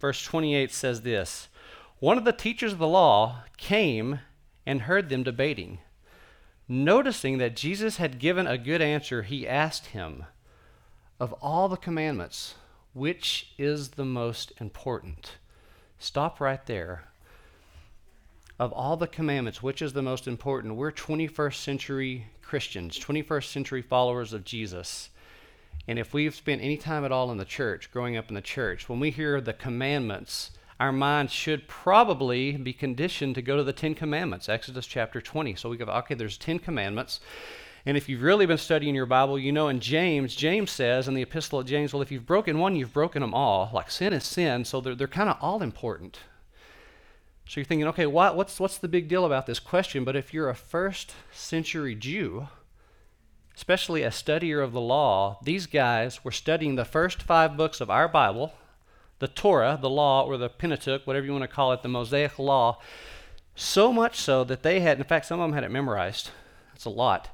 verse 0.00 0.24
28 0.24 0.72
says 0.72 1.02
this 1.02 1.48
One 2.00 2.16
of 2.16 2.24
the 2.24 2.32
teachers 2.32 2.72
of 2.72 2.78
the 2.78 2.88
law 2.88 3.42
came 3.58 4.20
and 4.64 4.82
heard 4.82 5.10
them 5.10 5.22
debating. 5.22 5.80
Noticing 6.66 7.36
that 7.38 7.56
Jesus 7.56 7.98
had 7.98 8.18
given 8.18 8.46
a 8.46 8.56
good 8.56 8.80
answer, 8.80 9.22
he 9.22 9.46
asked 9.46 9.88
him, 9.88 10.24
of 11.20 11.32
all 11.34 11.68
the 11.68 11.76
commandments, 11.76 12.54
which 12.92 13.52
is 13.58 13.90
the 13.90 14.04
most 14.04 14.52
important? 14.60 15.36
Stop 15.98 16.40
right 16.40 16.64
there. 16.66 17.04
Of 18.58 18.72
all 18.72 18.96
the 18.96 19.06
commandments, 19.06 19.62
which 19.62 19.82
is 19.82 19.92
the 19.92 20.02
most 20.02 20.26
important? 20.26 20.76
We're 20.76 20.92
21st 20.92 21.54
century 21.54 22.26
Christians, 22.42 22.98
21st 22.98 23.44
century 23.44 23.82
followers 23.82 24.32
of 24.32 24.44
Jesus. 24.44 25.10
And 25.86 25.98
if 25.98 26.12
we've 26.12 26.34
spent 26.34 26.62
any 26.62 26.76
time 26.76 27.04
at 27.04 27.12
all 27.12 27.30
in 27.30 27.38
the 27.38 27.44
church, 27.44 27.90
growing 27.92 28.16
up 28.16 28.28
in 28.28 28.34
the 28.34 28.40
church, 28.40 28.88
when 28.88 29.00
we 29.00 29.10
hear 29.10 29.40
the 29.40 29.52
commandments, 29.52 30.50
our 30.80 30.92
minds 30.92 31.32
should 31.32 31.66
probably 31.66 32.56
be 32.56 32.72
conditioned 32.72 33.34
to 33.34 33.42
go 33.42 33.56
to 33.56 33.64
the 33.64 33.72
Ten 33.72 33.94
Commandments, 33.94 34.48
Exodus 34.48 34.86
chapter 34.86 35.20
20. 35.20 35.56
So 35.56 35.68
we 35.68 35.76
go, 35.76 35.86
okay, 35.86 36.14
there's 36.14 36.38
10 36.38 36.60
commandments. 36.60 37.20
And 37.88 37.96
if 37.96 38.06
you've 38.06 38.20
really 38.20 38.44
been 38.44 38.58
studying 38.58 38.94
your 38.94 39.06
Bible, 39.06 39.38
you 39.38 39.50
know 39.50 39.68
in 39.68 39.80
James, 39.80 40.36
James 40.36 40.70
says 40.70 41.08
in 41.08 41.14
the 41.14 41.22
Epistle 41.22 41.60
of 41.60 41.66
James, 41.66 41.94
well, 41.94 42.02
if 42.02 42.12
you've 42.12 42.26
broken 42.26 42.58
one, 42.58 42.76
you've 42.76 42.92
broken 42.92 43.22
them 43.22 43.32
all. 43.32 43.70
Like 43.72 43.90
sin 43.90 44.12
is 44.12 44.24
sin, 44.24 44.66
so 44.66 44.82
they're, 44.82 44.94
they're 44.94 45.08
kind 45.08 45.30
of 45.30 45.38
all 45.40 45.62
important. 45.62 46.18
So 47.48 47.58
you're 47.58 47.64
thinking, 47.64 47.88
okay, 47.88 48.04
what, 48.04 48.36
what's, 48.36 48.60
what's 48.60 48.76
the 48.76 48.88
big 48.88 49.08
deal 49.08 49.24
about 49.24 49.46
this 49.46 49.58
question? 49.58 50.04
But 50.04 50.16
if 50.16 50.34
you're 50.34 50.50
a 50.50 50.54
first 50.54 51.14
century 51.32 51.94
Jew, 51.94 52.48
especially 53.56 54.02
a 54.02 54.10
studier 54.10 54.62
of 54.62 54.72
the 54.72 54.82
law, 54.82 55.38
these 55.42 55.64
guys 55.64 56.22
were 56.22 56.30
studying 56.30 56.74
the 56.74 56.84
first 56.84 57.22
five 57.22 57.56
books 57.56 57.80
of 57.80 57.88
our 57.88 58.06
Bible, 58.06 58.52
the 59.18 59.28
Torah, 59.28 59.78
the 59.80 59.88
law, 59.88 60.26
or 60.26 60.36
the 60.36 60.50
Pentateuch, 60.50 61.06
whatever 61.06 61.24
you 61.24 61.32
want 61.32 61.44
to 61.44 61.48
call 61.48 61.72
it, 61.72 61.80
the 61.82 61.88
Mosaic 61.88 62.38
law, 62.38 62.82
so 63.54 63.94
much 63.94 64.16
so 64.16 64.44
that 64.44 64.62
they 64.62 64.80
had, 64.80 64.98
in 64.98 65.04
fact, 65.04 65.24
some 65.24 65.40
of 65.40 65.48
them 65.48 65.54
had 65.54 65.64
it 65.64 65.70
memorized. 65.70 66.32
It's 66.74 66.84
a 66.84 66.90
lot 66.90 67.30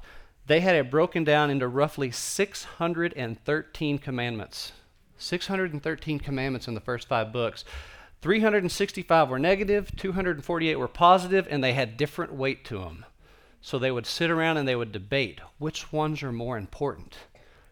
they 0.47 0.59
had 0.59 0.75
it 0.75 0.91
broken 0.91 1.23
down 1.23 1.49
into 1.49 1.67
roughly 1.67 2.11
613 2.11 3.97
commandments. 3.97 4.71
613 5.17 6.19
commandments 6.19 6.67
in 6.67 6.73
the 6.73 6.81
first 6.81 7.07
five 7.07 7.31
books. 7.31 7.63
365 8.21 9.29
were 9.29 9.39
negative, 9.39 9.91
248 9.95 10.75
were 10.75 10.87
positive, 10.87 11.47
and 11.49 11.63
they 11.63 11.73
had 11.73 11.97
different 11.97 12.33
weight 12.33 12.65
to 12.65 12.79
them. 12.79 13.05
So 13.61 13.79
they 13.79 13.91
would 13.91 14.05
sit 14.05 14.29
around 14.29 14.57
and 14.57 14.67
they 14.67 14.75
would 14.75 14.91
debate 14.91 15.41
which 15.57 15.91
ones 15.91 16.21
are 16.21 16.31
more 16.31 16.57
important. 16.57 17.17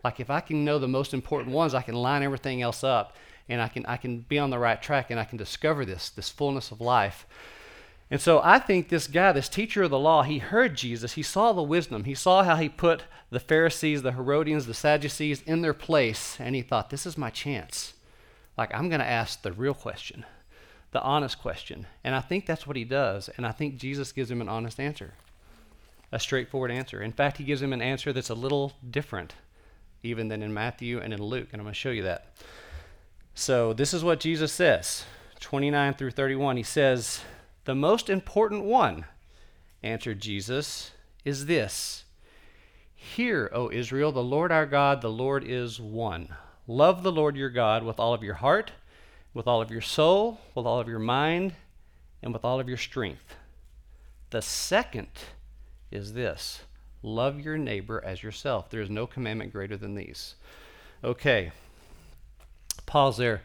Like 0.03 0.20
if 0.20 0.30
I 0.30 0.39
can 0.42 0.65
know 0.65 0.80
the 0.80 0.88
most 0.88 1.13
important 1.13 1.53
ones, 1.53 1.74
I 1.74 1.82
can 1.82 1.96
line 1.96 2.24
everything 2.24 2.62
else 2.62 2.84
up 2.84 3.15
and 3.50 3.62
I 3.62 3.68
can 3.68 3.86
I 3.86 3.98
can 3.98 4.22
be 4.22 4.39
on 4.39 4.50
the 4.50 4.60
right 4.60 4.82
track 4.82 5.12
and 5.12 5.20
I 5.20 5.24
can 5.24 5.38
discover 5.38 5.86
this 5.86 6.10
this 6.10 6.30
fullness 6.30 6.72
of 6.72 6.82
life. 6.82 7.25
And 8.12 8.22
so 8.22 8.41
I 8.43 8.60
think 8.60 8.89
this 8.89 9.07
guy, 9.07 9.31
this 9.31 9.50
teacher 9.50 9.83
of 9.83 9.89
the 9.89 10.00
law, 10.00 10.24
he 10.24 10.38
heard 10.38 10.75
Jesus. 10.75 11.13
He 11.13 11.24
saw 11.24 11.53
the 11.53 11.63
wisdom. 11.63 12.03
He 12.03 12.13
saw 12.13 12.43
how 12.43 12.55
he 12.57 12.69
put 12.69 13.03
the 13.31 13.39
Pharisees, 13.39 14.01
the 14.01 14.12
Herodians, 14.12 14.67
the 14.67 14.74
Sadducees 14.74 15.41
in 15.43 15.62
their 15.62 15.74
place. 15.74 16.38
And 16.39 16.55
he 16.55 16.62
thought, 16.62 16.89
this 16.89 17.05
is 17.05 17.17
my 17.17 17.29
chance. 17.29 17.93
Like, 18.57 18.74
I'm 18.74 18.89
going 18.89 19.00
to 19.00 19.10
ask 19.10 19.41
the 19.41 19.51
real 19.51 19.74
question, 19.74 20.25
the 20.91 21.01
honest 21.01 21.39
question. 21.39 21.88
And 22.03 22.13
I 22.13 22.19
think 22.19 22.45
that's 22.45 22.67
what 22.67 22.75
he 22.75 22.83
does. 22.83 23.29
And 23.36 23.48
I 23.48 23.51
think 23.51 23.77
Jesus 23.77 24.12
gives 24.12 24.29
him 24.29 24.41
an 24.41 24.50
honest 24.50 24.79
answer, 24.79 25.15
a 26.12 26.19
straightforward 26.19 26.69
answer. 26.69 27.01
In 27.01 27.13
fact, 27.13 27.38
he 27.38 27.43
gives 27.43 27.63
him 27.63 27.74
an 27.74 27.81
answer 27.81 28.13
that's 28.13 28.29
a 28.29 28.36
little 28.36 28.74
different 28.88 29.33
even 30.03 30.27
than 30.27 30.43
in 30.43 30.53
Matthew 30.53 31.00
and 31.00 31.13
in 31.13 31.24
Luke. 31.24 31.48
And 31.51 31.60
I'm 31.60 31.65
going 31.65 31.74
to 31.74 31.79
show 31.79 31.89
you 31.89 32.03
that. 32.03 32.27
So 33.33 33.74
this 33.74 33.93
is 33.93 34.03
what 34.03 34.19
Jesus 34.19 34.51
says 34.51 35.05
29 35.39 35.95
through 35.95 36.12
31. 36.12 36.57
He 36.57 36.63
says, 36.63 37.22
the 37.65 37.75
most 37.75 38.10
important 38.10 38.63
one, 38.63 39.05
answered 39.82 40.20
Jesus, 40.20 40.91
is 41.24 41.46
this 41.46 42.03
Hear, 42.96 43.50
O 43.53 43.70
Israel, 43.70 44.12
the 44.12 44.24
Lord 44.24 44.51
our 44.51 44.65
God, 44.65 45.01
the 45.01 45.10
Lord 45.10 45.43
is 45.43 45.79
one. 45.79 46.29
Love 46.67 47.03
the 47.03 47.12
Lord 47.12 47.36
your 47.36 47.50
God 47.50 47.84
with 47.84 48.00
all 48.00 48.13
of 48.13 48.24
your 48.24 48.36
heart, 48.36 48.72
with 49.34 49.48
all 49.48 49.62
of 49.62 49.72
your 49.72 49.82
soul, 49.82 50.39
with 50.55 50.65
all 50.65 50.79
of 50.79 50.88
your 50.88 51.00
mind, 51.00 51.53
and 52.22 52.34
with 52.34 52.46
all 52.46 52.60
of 52.60 52.70
your 52.70 52.77
strength. 52.77 53.36
The 54.29 54.41
second 54.41 55.10
is 55.91 56.13
this 56.13 56.62
love 57.03 57.39
your 57.39 57.58
neighbor 57.58 58.01
as 58.03 58.24
yourself. 58.24 58.70
There 58.70 58.82
is 58.82 58.89
no 58.89 59.05
commandment 59.05 59.51
greater 59.51 59.75
than 59.77 59.96
these. 59.96 60.36
Okay. 61.03 61.51
Pause 62.86 63.17
there. 63.17 63.41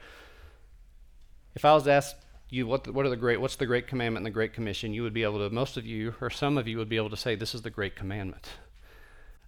If 1.55 1.65
I 1.65 1.75
was 1.75 1.85
to 1.85 1.93
ask 1.93 2.17
you 2.51 2.67
what, 2.67 2.89
what 2.89 3.05
are 3.05 3.11
the 3.11 3.17
great 3.17 3.41
what's 3.41 3.57
the 3.57 3.67
great 3.67 3.87
commandment 3.87 4.25
and 4.25 4.27
the 4.27 4.35
great 4.35 4.53
commission, 4.53 4.95
you 4.95 5.03
would 5.03 5.15
be 5.15 5.23
able 5.23 5.39
to 5.39 5.55
most 5.55 5.77
of 5.77 5.85
you 5.85 6.15
or 6.21 6.31
some 6.31 6.57
of 6.57 6.67
you 6.67 6.79
would 6.79 6.89
be 6.89 6.97
able 6.97 7.11
to 7.11 7.17
say 7.17 7.35
this 7.35 7.55
is 7.55 7.63
the 7.63 7.71
great 7.71 7.97
commandment. 7.97 8.49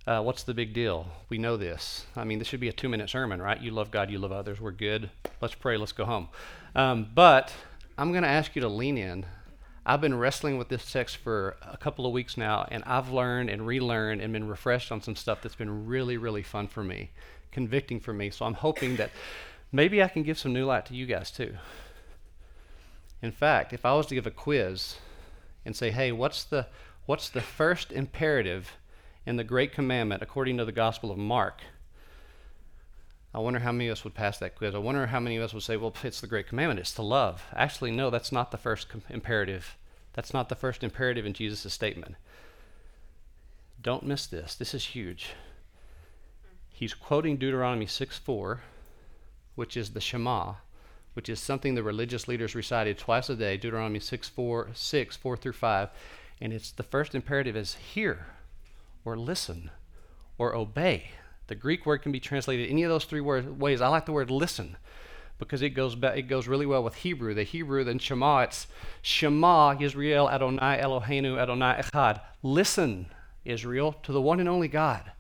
Uh, 0.07 0.23
what's 0.23 0.43
the 0.43 0.55
big 0.55 0.73
deal? 0.73 1.07
We 1.29 1.39
know 1.39 1.57
this. 1.57 2.07
I 2.17 2.25
mean, 2.25 2.39
this 2.39 2.49
should 2.49 2.61
be 2.61 2.69
a 2.69 2.73
two-minute 2.73 3.11
sermon, 3.11 3.41
right? 3.41 3.61
You 3.61 3.71
love 3.71 3.91
God, 3.91 4.11
you 4.11 4.19
love 4.19 4.33
others. 4.33 4.61
We're 4.61 4.71
good. 4.71 5.11
Let's 5.43 5.55
pray. 5.55 5.77
Let's 5.77 5.93
go 5.93 6.07
home. 6.07 6.29
Um, 6.75 7.11
but 7.15 7.53
I'm 7.99 8.11
going 8.11 8.23
to 8.23 8.29
ask 8.29 8.57
you 8.57 8.63
to 8.63 8.69
lean 8.69 8.97
in. 8.97 9.27
I've 9.85 10.01
been 10.01 10.19
wrestling 10.19 10.57
with 10.57 10.69
this 10.69 10.91
text 10.91 11.19
for 11.19 11.57
a 11.63 11.77
couple 11.77 12.07
of 12.07 12.13
weeks 12.13 12.37
now, 12.37 12.67
and 12.71 12.83
I've 12.85 13.11
learned 13.11 13.51
and 13.51 13.67
relearned 13.67 14.23
and 14.23 14.33
been 14.33 14.49
refreshed 14.49 14.91
on 14.91 15.03
some 15.03 15.17
stuff 15.17 15.43
that's 15.43 15.55
been 15.55 15.87
really, 15.87 16.17
really 16.17 16.43
fun 16.43 16.67
for 16.67 16.83
me, 16.83 17.11
convicting 17.53 18.01
for 18.01 18.15
me. 18.15 18.31
So 18.31 18.47
I'm 18.47 18.55
hoping 18.55 18.97
that 18.97 19.11
maybe 19.71 20.03
I 20.03 20.09
can 20.09 20.23
give 20.23 20.39
some 20.39 20.55
new 20.55 20.65
light 20.65 20.87
to 20.87 20.95
you 20.95 21.07
guys 21.07 21.31
too. 21.31 21.55
In 23.23 23.33
fact, 23.33 23.73
if 23.73 23.85
I 23.85 23.95
was 23.95 24.07
to 24.07 24.15
give 24.15 24.27
a 24.27 24.31
quiz 24.31 24.97
and 25.65 25.77
say, 25.77 25.91
"Hey, 25.91 26.13
what's 26.13 26.45
the 26.45 26.67
what's 27.07 27.29
the 27.29 27.41
first 27.41 27.93
imperative 27.93 28.77
in 29.27 29.37
the 29.37 29.45
great 29.45 29.73
commandment 29.73 30.23
according 30.23 30.57
to 30.59 30.65
the 30.65 30.73
Gospel 30.73 31.11
of 31.11 31.19
Mark?" 31.19 31.63
I 33.33 33.39
wonder 33.39 33.61
how 33.61 33.71
many 33.71 33.89
of 33.89 33.93
us 33.93 34.05
would 34.05 34.15
pass 34.15 34.39
that 34.39 34.57
quiz. 34.57 34.75
I 34.75 34.79
wonder 34.79 35.07
how 35.07 35.21
many 35.21 35.37
of 35.37 35.43
us 35.43 35.55
would 35.55 35.63
say, 35.63 35.77
well, 35.77 35.95
it's 36.03 36.21
the 36.21 36.27
great 36.27 36.49
commandment, 36.49 36.81
it's 36.81 36.95
to 36.95 37.03
love. 37.03 37.45
Actually, 37.55 37.93
no, 37.93 38.11
that's 38.11 38.33
not 38.33 38.51
the 38.51 38.59
first 38.59 38.89
com- 38.89 39.03
imperative. 39.09 39.77
That's 40.15 40.35
not 40.35 40.49
the 40.49 40.57
first 40.57 40.83
imperative 40.83 41.25
in 41.25 41.33
Jesus' 41.33 41.73
statement. 41.73 42.17
Don't 43.81 44.05
miss 44.05 44.27
this. 44.27 44.57
This 44.57 44.75
is 44.75 44.87
huge. 44.87 45.31
He's 46.71 46.93
quoting 46.93 47.37
Deuteronomy 47.37 47.87
6 47.87 48.19
4, 48.19 48.63
which 49.55 49.77
is 49.77 49.91
the 49.91 50.01
Shema, 50.01 50.55
which 51.15 51.29
is 51.29 51.41
something 51.41 51.75
the 51.75 51.83
religious 51.83 52.29
leaders 52.29 52.55
recited 52.55 52.99
twice 52.99 53.29
a 53.29 53.35
day, 53.35 53.57
Deuteronomy 53.57 54.01
6 54.01 54.29
4, 54.29 54.71
6, 54.73 55.17
4 55.17 55.37
through 55.37 55.53
5. 55.53 55.89
And 56.41 56.53
it's 56.53 56.71
the 56.71 56.83
first 56.83 57.15
imperative 57.15 57.57
is 57.57 57.75
hear, 57.75 58.27
or 59.05 59.17
listen, 59.17 59.71
or 60.39 60.55
obey. 60.55 61.11
The 61.49 61.55
Greek 61.55 61.85
word 61.85 61.99
can 61.99 62.13
be 62.13 62.21
translated 62.21 62.71
any 62.71 62.85
of 62.85 62.91
those 62.91 63.05
three 63.05 63.21
word, 63.21 63.61
ways. 63.61 63.81
I 63.81 63.89
like 63.89 64.07
the 64.07 64.13
word 64.13 64.31
listen 64.31 64.77
because 65.41 65.63
it 65.63 65.71
goes 65.71 65.97
ba- 65.97 66.17
it 66.17 66.29
goes 66.29 66.47
really 66.47 66.67
well 66.67 66.85
with 66.85 66.95
Hebrew. 66.97 67.35
The 67.35 67.43
Hebrew 67.43 67.83
then 67.83 67.99
Shema 67.99 68.43
it's 68.43 68.69
Shema 69.03 69.77
Israel 69.81 70.31
Adonai 70.31 70.81
Eloheinu 70.81 71.39
Adonai 71.39 71.83
Echad. 71.83 72.21
Listen, 72.43 73.07
Israel, 73.45 73.95
to 74.05 74.13
the 74.13 74.21
one 74.21 74.39
and 74.39 74.49
only 74.49 74.69
God. 74.69 75.11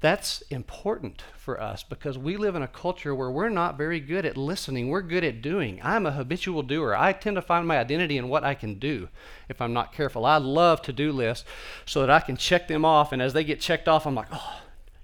That's 0.00 0.40
important 0.48 1.22
for 1.36 1.60
us 1.60 1.82
because 1.82 2.16
we 2.16 2.38
live 2.38 2.56
in 2.56 2.62
a 2.62 2.68
culture 2.68 3.14
where 3.14 3.30
we're 3.30 3.50
not 3.50 3.76
very 3.76 4.00
good 4.00 4.24
at 4.24 4.36
listening. 4.36 4.88
We're 4.88 5.02
good 5.02 5.24
at 5.24 5.42
doing. 5.42 5.78
I'm 5.82 6.06
a 6.06 6.12
habitual 6.12 6.62
doer. 6.62 6.94
I 6.94 7.12
tend 7.12 7.36
to 7.36 7.42
find 7.42 7.66
my 7.66 7.78
identity 7.78 8.16
in 8.16 8.30
what 8.30 8.42
I 8.42 8.54
can 8.54 8.78
do 8.78 9.08
if 9.50 9.60
I'm 9.60 9.74
not 9.74 9.92
careful. 9.92 10.24
I 10.24 10.38
love 10.38 10.80
to 10.82 10.92
do 10.92 11.12
lists 11.12 11.44
so 11.84 12.00
that 12.00 12.10
I 12.10 12.20
can 12.20 12.38
check 12.38 12.66
them 12.66 12.82
off, 12.82 13.12
and 13.12 13.20
as 13.20 13.34
they 13.34 13.44
get 13.44 13.60
checked 13.60 13.88
off, 13.88 14.06
I'm 14.06 14.14
like, 14.14 14.28
oh, 14.32 14.62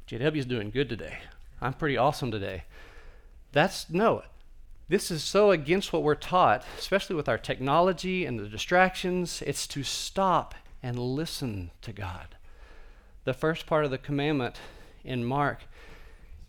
JW's 0.09 0.47
doing 0.47 0.71
good 0.71 0.89
today. 0.89 1.19
I'm 1.61 1.75
pretty 1.75 1.99
awesome 1.99 2.31
today. 2.31 2.65
That's 3.53 3.91
no. 3.91 4.23
This 4.89 5.11
is 5.11 5.23
so 5.23 5.51
against 5.51 5.93
what 5.93 6.05
we're 6.05 6.15
taught, 6.15 6.65
especially 6.79 7.17
with 7.17 7.29
our 7.29 7.39
technology 7.39 8.25
and 8.25 8.39
the 8.39 8.49
distractions. 8.49 9.43
It's 9.45 9.67
to 9.69 9.83
stop 9.83 10.55
and 10.83 10.99
listen 10.99 11.71
to 11.83 11.93
God. 11.93 12.37
The 13.25 13.35
first 13.35 13.67
part 13.67 13.85
of 13.85 13.91
the 13.91 13.99
commandment 13.99 14.57
in 15.07 15.25
Mark 15.25 15.65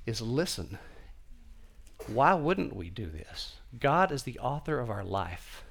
is 0.05 0.21
listen. 0.21 0.77
Why 2.07 2.33
wouldn't 2.33 2.75
we 2.75 2.89
do 2.89 3.07
this? 3.07 3.55
God 3.79 4.11
is 4.11 4.23
the 4.23 4.39
author 4.39 4.79
of 4.79 4.89
our 4.89 5.03
life. 5.03 5.63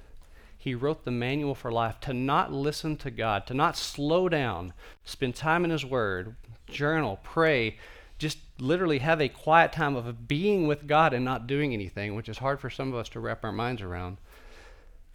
He 0.58 0.74
wrote 0.74 1.04
the 1.04 1.10
manual 1.10 1.54
for 1.54 1.70
life 1.70 2.00
to 2.00 2.12
not 2.12 2.52
listen 2.52 2.96
to 2.98 3.10
God, 3.10 3.46
to 3.46 3.54
not 3.54 3.76
slow 3.76 4.28
down, 4.28 4.72
spend 5.04 5.36
time 5.36 5.64
in 5.64 5.70
His 5.70 5.84
Word, 5.84 6.34
journal, 6.66 7.20
pray, 7.22 7.78
just 8.18 8.38
literally 8.58 8.98
have 8.98 9.20
a 9.20 9.28
quiet 9.28 9.72
time 9.72 9.94
of 9.94 10.26
being 10.26 10.66
with 10.66 10.86
God 10.86 11.12
and 11.12 11.24
not 11.24 11.46
doing 11.46 11.72
anything, 11.72 12.14
which 12.14 12.28
is 12.28 12.38
hard 12.38 12.60
for 12.60 12.70
some 12.70 12.88
of 12.88 12.98
us 12.98 13.08
to 13.10 13.20
wrap 13.20 13.44
our 13.44 13.52
minds 13.52 13.82
around. 13.82 14.18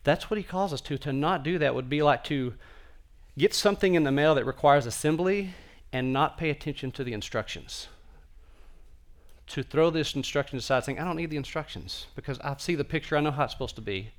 That's 0.03 0.29
what 0.29 0.37
he 0.37 0.43
calls 0.43 0.73
us 0.73 0.81
to. 0.81 0.97
To 0.99 1.13
not 1.13 1.43
do 1.43 1.57
that 1.59 1.75
would 1.75 1.89
be 1.89 2.01
like 2.01 2.23
to 2.25 2.53
get 3.37 3.53
something 3.53 3.95
in 3.95 4.03
the 4.03 4.11
mail 4.11 4.35
that 4.35 4.45
requires 4.45 4.85
assembly 4.85 5.53
and 5.93 6.13
not 6.13 6.37
pay 6.37 6.49
attention 6.49 6.91
to 6.91 7.03
the 7.03 7.13
instructions. 7.13 7.87
To 9.47 9.63
throw 9.63 9.89
this 9.89 10.15
instruction 10.15 10.57
aside, 10.57 10.85
saying, 10.85 10.99
I 10.99 11.03
don't 11.03 11.17
need 11.17 11.29
the 11.29 11.37
instructions 11.37 12.07
because 12.15 12.39
I 12.39 12.55
see 12.57 12.75
the 12.75 12.85
picture, 12.85 13.17
I 13.17 13.21
know 13.21 13.31
how 13.31 13.43
it's 13.43 13.53
supposed 13.53 13.75
to 13.75 13.81
be. 13.81 14.11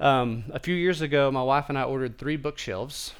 Um, 0.00 0.44
a 0.52 0.58
few 0.58 0.74
years 0.74 1.00
ago, 1.00 1.30
my 1.30 1.42
wife 1.42 1.66
and 1.68 1.78
I 1.78 1.84
ordered 1.84 2.18
three 2.18 2.36
bookshelves 2.36 3.14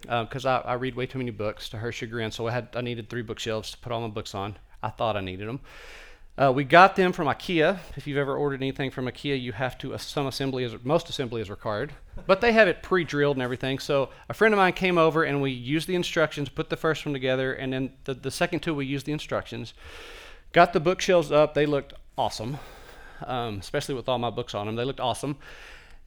because 0.00 0.46
uh, 0.46 0.62
I, 0.64 0.72
I, 0.72 0.74
read 0.74 0.94
way 0.94 1.06
too 1.06 1.18
many 1.18 1.30
books 1.30 1.68
to 1.70 1.78
her 1.78 1.92
chagrin. 1.92 2.30
So 2.30 2.46
I 2.46 2.52
had 2.52 2.68
I 2.74 2.80
needed 2.80 3.08
three 3.08 3.22
bookshelves 3.22 3.70
to 3.72 3.78
put 3.78 3.92
all 3.92 4.00
my 4.00 4.08
books 4.08 4.34
on. 4.34 4.56
I 4.82 4.90
thought 4.90 5.16
I 5.16 5.20
needed 5.20 5.48
them. 5.48 5.60
Uh, 6.38 6.52
we 6.54 6.64
got 6.64 6.96
them 6.96 7.12
from 7.12 7.28
IKEA. 7.28 7.78
If 7.96 8.06
you've 8.06 8.18
ever 8.18 8.36
ordered 8.36 8.60
anything 8.60 8.90
from 8.90 9.06
IKEA, 9.06 9.40
you 9.40 9.52
have 9.52 9.78
to. 9.78 9.94
Uh, 9.94 9.98
some 9.98 10.26
assembly 10.26 10.64
is 10.64 10.74
most 10.84 11.08
assembly 11.08 11.40
is 11.40 11.48
required, 11.48 11.94
but 12.26 12.42
they 12.42 12.52
have 12.52 12.68
it 12.68 12.82
pre-drilled 12.82 13.36
and 13.36 13.42
everything. 13.42 13.78
So 13.78 14.10
a 14.28 14.34
friend 14.34 14.52
of 14.52 14.58
mine 14.58 14.74
came 14.74 14.98
over 14.98 15.24
and 15.24 15.40
we 15.40 15.50
used 15.50 15.88
the 15.88 15.94
instructions, 15.94 16.50
put 16.50 16.68
the 16.68 16.76
first 16.76 17.06
one 17.06 17.14
together, 17.14 17.54
and 17.54 17.72
then 17.72 17.92
the, 18.04 18.12
the 18.12 18.30
second 18.30 18.60
two 18.60 18.74
we 18.74 18.84
used 18.84 19.06
the 19.06 19.12
instructions. 19.12 19.72
Got 20.52 20.74
the 20.74 20.80
bookshelves 20.80 21.32
up. 21.32 21.54
They 21.54 21.64
looked 21.64 21.94
awesome, 22.18 22.58
um, 23.24 23.58
especially 23.58 23.94
with 23.94 24.06
all 24.06 24.18
my 24.18 24.30
books 24.30 24.54
on 24.54 24.66
them. 24.66 24.76
They 24.76 24.84
looked 24.84 25.00
awesome, 25.00 25.38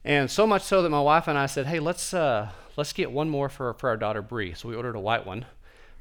and 0.04 0.30
so 0.30 0.46
much 0.46 0.62
so 0.62 0.80
that 0.82 0.90
my 0.90 1.00
wife 1.00 1.26
and 1.26 1.36
I 1.36 1.46
said, 1.46 1.66
"Hey, 1.66 1.80
let's 1.80 2.14
uh, 2.14 2.50
let's 2.76 2.92
get 2.92 3.10
one 3.10 3.28
more 3.28 3.48
for, 3.48 3.74
for 3.74 3.88
our 3.88 3.96
daughter 3.96 4.22
Bree. 4.22 4.54
So 4.54 4.68
we 4.68 4.76
ordered 4.76 4.94
a 4.94 5.00
white 5.00 5.26
one 5.26 5.46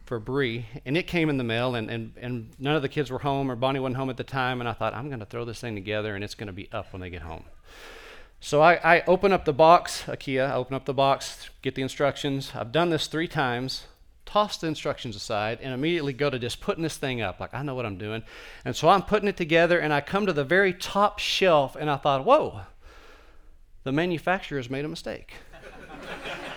for 0.10 0.20
Bree, 0.20 0.66
and 0.86 0.98
it 0.98 1.06
came 1.06 1.30
in 1.30 1.38
the 1.38 1.44
mail, 1.44 1.76
and, 1.76 1.88
and, 1.88 2.14
and 2.20 2.50
none 2.58 2.76
of 2.76 2.82
the 2.82 2.90
kids 2.90 3.12
were 3.12 3.20
home, 3.20 3.52
or 3.52 3.56
Bonnie 3.56 3.80
wasn't 3.80 3.98
home 3.98 4.10
at 4.10 4.18
the 4.18 4.24
time, 4.24 4.60
and 4.60 4.68
I 4.68 4.74
thought, 4.74 4.96
I'm 4.96 5.08
going 5.08 5.20
to 5.20 5.26
throw 5.26 5.46
this 5.46 5.62
thing 5.62 5.76
together, 5.76 6.16
and 6.16 6.24
it's 6.24 6.34
going 6.34 6.48
to 6.48 6.54
be 6.54 6.68
up 6.72 6.92
when 6.92 7.00
they 7.00 7.12
get 7.12 7.22
home. 7.22 7.44
So 8.40 8.60
I, 8.60 8.80
I 8.84 9.04
open 9.06 9.32
up 9.32 9.46
the 9.46 9.54
box, 9.54 10.06
IKEA, 10.08 10.50
I 10.50 10.56
open 10.56 10.74
up 10.74 10.86
the 10.86 10.96
box, 10.96 11.52
get 11.62 11.76
the 11.76 11.84
instructions. 11.84 12.54
I've 12.56 12.72
done 12.72 12.90
this 12.90 13.06
three 13.06 13.28
times, 13.28 13.84
toss 14.26 14.58
the 14.58 14.66
instructions 14.66 15.16
aside, 15.16 15.60
and 15.62 15.76
immediately 15.76 16.14
go 16.14 16.32
to 16.32 16.40
just 16.40 16.60
putting 16.60 16.82
this 16.82 16.98
thing 16.98 17.22
up. 17.22 17.40
Like, 17.40 17.54
I 17.54 17.62
know 17.62 17.76
what 17.76 17.86
I'm 17.86 18.00
doing. 18.00 18.24
And 18.66 18.76
so 18.76 18.90
I'm 18.90 19.04
putting 19.04 19.30
it 19.30 19.38
together, 19.38 19.78
and 19.78 19.94
I 19.94 20.02
come 20.02 20.26
to 20.26 20.34
the 20.34 20.44
very 20.44 20.74
top 20.74 21.20
shelf, 21.20 21.76
and 21.76 21.88
I 21.88 21.98
thought, 21.98 22.26
whoa, 22.26 22.62
the 23.84 23.92
manufacturer's 23.92 24.72
made 24.72 24.86
a 24.86 24.90
mistake. 24.90 25.36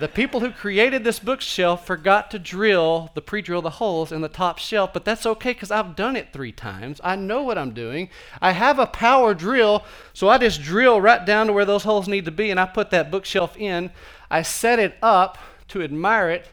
The 0.00 0.08
people 0.08 0.40
who 0.40 0.50
created 0.50 1.04
this 1.04 1.20
bookshelf 1.20 1.86
forgot 1.86 2.30
to 2.32 2.38
drill 2.38 3.10
the 3.14 3.22
pre-drill 3.22 3.62
the 3.62 3.70
holes 3.70 4.10
in 4.10 4.22
the 4.22 4.28
top 4.28 4.58
shelf, 4.58 4.92
but 4.92 5.04
that's 5.04 5.24
okay 5.24 5.52
because 5.52 5.70
I've 5.70 5.94
done 5.94 6.16
it 6.16 6.32
three 6.32 6.52
times. 6.52 7.00
I 7.04 7.16
know 7.16 7.42
what 7.42 7.58
I'm 7.58 7.72
doing. 7.72 8.08
I 8.40 8.52
have 8.52 8.78
a 8.78 8.86
power 8.86 9.34
drill, 9.34 9.84
so 10.12 10.28
I 10.28 10.38
just 10.38 10.62
drill 10.62 11.00
right 11.00 11.24
down 11.24 11.46
to 11.46 11.52
where 11.52 11.64
those 11.64 11.84
holes 11.84 12.08
need 12.08 12.24
to 12.24 12.32
be, 12.32 12.50
and 12.50 12.58
I 12.58 12.66
put 12.66 12.90
that 12.90 13.10
bookshelf 13.10 13.56
in. 13.56 13.90
I 14.30 14.42
set 14.42 14.78
it 14.78 14.96
up 15.00 15.38
to 15.68 15.82
admire 15.82 16.28
it, 16.30 16.48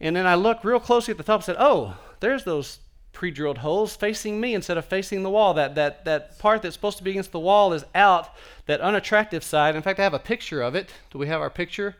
and 0.00 0.16
then 0.16 0.26
I 0.26 0.34
look 0.34 0.64
real 0.64 0.80
closely 0.80 1.12
at 1.12 1.18
the 1.18 1.24
top 1.24 1.40
and 1.40 1.44
said, 1.44 1.56
"Oh, 1.58 1.96
there's 2.20 2.44
those 2.44 2.78
pre-drilled 3.12 3.58
holes 3.58 3.96
facing 3.96 4.40
me 4.40 4.54
instead 4.54 4.78
of 4.78 4.84
facing 4.86 5.22
the 5.22 5.30
wall. 5.30 5.52
That 5.52 5.74
that 5.74 6.04
that 6.06 6.38
part 6.38 6.62
that's 6.62 6.74
supposed 6.74 6.96
to 6.98 7.04
be 7.04 7.10
against 7.10 7.32
the 7.32 7.40
wall 7.40 7.72
is 7.74 7.84
out. 7.94 8.30
That 8.66 8.80
unattractive 8.80 9.44
side. 9.44 9.76
In 9.76 9.82
fact, 9.82 10.00
I 10.00 10.04
have 10.04 10.14
a 10.14 10.18
picture 10.18 10.62
of 10.62 10.74
it. 10.74 10.90
Do 11.10 11.18
we 11.18 11.26
have 11.26 11.40
our 11.40 11.50
picture? 11.50 11.96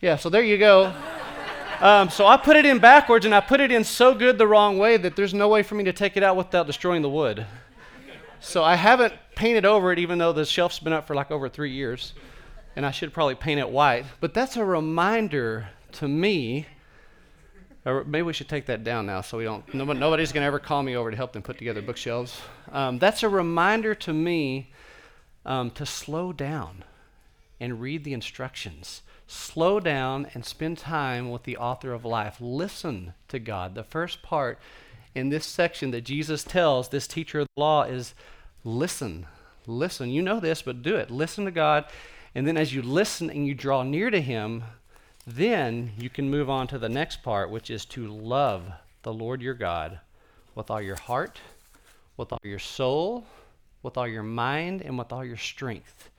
Yeah, 0.00 0.16
so 0.16 0.30
there 0.30 0.42
you 0.42 0.56
go. 0.56 0.94
Um, 1.80 2.08
so 2.08 2.26
I 2.26 2.38
put 2.38 2.56
it 2.56 2.64
in 2.64 2.78
backwards 2.78 3.26
and 3.26 3.34
I 3.34 3.40
put 3.40 3.60
it 3.60 3.70
in 3.70 3.84
so 3.84 4.14
good 4.14 4.38
the 4.38 4.46
wrong 4.46 4.78
way 4.78 4.96
that 4.96 5.14
there's 5.14 5.34
no 5.34 5.46
way 5.48 5.62
for 5.62 5.74
me 5.74 5.84
to 5.84 5.92
take 5.92 6.16
it 6.16 6.22
out 6.22 6.36
without 6.36 6.66
destroying 6.66 7.02
the 7.02 7.10
wood. 7.10 7.44
So 8.40 8.64
I 8.64 8.76
haven't 8.76 9.12
painted 9.34 9.66
over 9.66 9.92
it 9.92 9.98
even 9.98 10.16
though 10.16 10.32
the 10.32 10.46
shelf's 10.46 10.78
been 10.78 10.94
up 10.94 11.06
for 11.06 11.14
like 11.14 11.30
over 11.30 11.50
three 11.50 11.72
years. 11.72 12.14
And 12.76 12.86
I 12.86 12.92
should 12.92 13.12
probably 13.12 13.34
paint 13.34 13.60
it 13.60 13.68
white. 13.68 14.06
But 14.20 14.32
that's 14.32 14.56
a 14.56 14.64
reminder 14.64 15.68
to 15.92 16.08
me. 16.08 16.66
Or 17.84 18.02
maybe 18.04 18.22
we 18.22 18.32
should 18.32 18.48
take 18.48 18.66
that 18.66 18.84
down 18.84 19.04
now 19.04 19.20
so 19.20 19.36
we 19.36 19.44
don't, 19.44 19.74
nobody, 19.74 20.00
nobody's 20.00 20.32
going 20.32 20.42
to 20.42 20.46
ever 20.46 20.58
call 20.58 20.82
me 20.82 20.96
over 20.96 21.10
to 21.10 21.16
help 21.16 21.34
them 21.34 21.42
put 21.42 21.58
together 21.58 21.82
bookshelves. 21.82 22.40
Um, 22.72 22.98
that's 22.98 23.22
a 23.22 23.28
reminder 23.28 23.94
to 23.96 24.14
me 24.14 24.70
um, 25.44 25.70
to 25.72 25.84
slow 25.84 26.32
down 26.32 26.84
and 27.58 27.82
read 27.82 28.04
the 28.04 28.14
instructions 28.14 29.02
slow 29.30 29.78
down 29.80 30.26
and 30.34 30.44
spend 30.44 30.78
time 30.78 31.30
with 31.30 31.44
the 31.44 31.56
author 31.56 31.92
of 31.92 32.04
life. 32.04 32.38
Listen 32.40 33.14
to 33.28 33.38
God. 33.38 33.74
The 33.74 33.84
first 33.84 34.22
part 34.22 34.58
in 35.14 35.28
this 35.28 35.46
section 35.46 35.92
that 35.92 36.02
Jesus 36.02 36.42
tells 36.44 36.88
this 36.88 37.06
teacher 37.06 37.40
of 37.40 37.46
the 37.54 37.60
law 37.60 37.84
is 37.84 38.14
listen. 38.64 39.26
Listen. 39.66 40.10
You 40.10 40.22
know 40.22 40.40
this, 40.40 40.62
but 40.62 40.82
do 40.82 40.96
it. 40.96 41.10
Listen 41.10 41.44
to 41.44 41.50
God 41.50 41.84
And 42.34 42.46
then 42.46 42.56
as 42.56 42.74
you 42.74 42.82
listen 42.82 43.30
and 43.30 43.46
you 43.46 43.54
draw 43.54 43.82
near 43.82 44.10
to 44.10 44.20
Him, 44.20 44.64
then 45.26 45.92
you 45.98 46.08
can 46.08 46.30
move 46.30 46.48
on 46.48 46.66
to 46.68 46.78
the 46.78 46.88
next 46.88 47.22
part, 47.22 47.50
which 47.50 47.70
is 47.70 47.84
to 47.86 48.06
love 48.06 48.70
the 49.02 49.12
Lord 49.12 49.42
your 49.42 49.54
God 49.54 50.00
with 50.54 50.70
all 50.70 50.80
your 50.80 50.96
heart, 50.96 51.40
with 52.16 52.32
all 52.32 52.40
your 52.42 52.58
soul, 52.58 53.26
with 53.82 53.96
all 53.96 54.06
your 54.06 54.22
mind, 54.22 54.82
and 54.82 54.98
with 54.98 55.12
all 55.12 55.24
your 55.24 55.36
strength. 55.36 56.09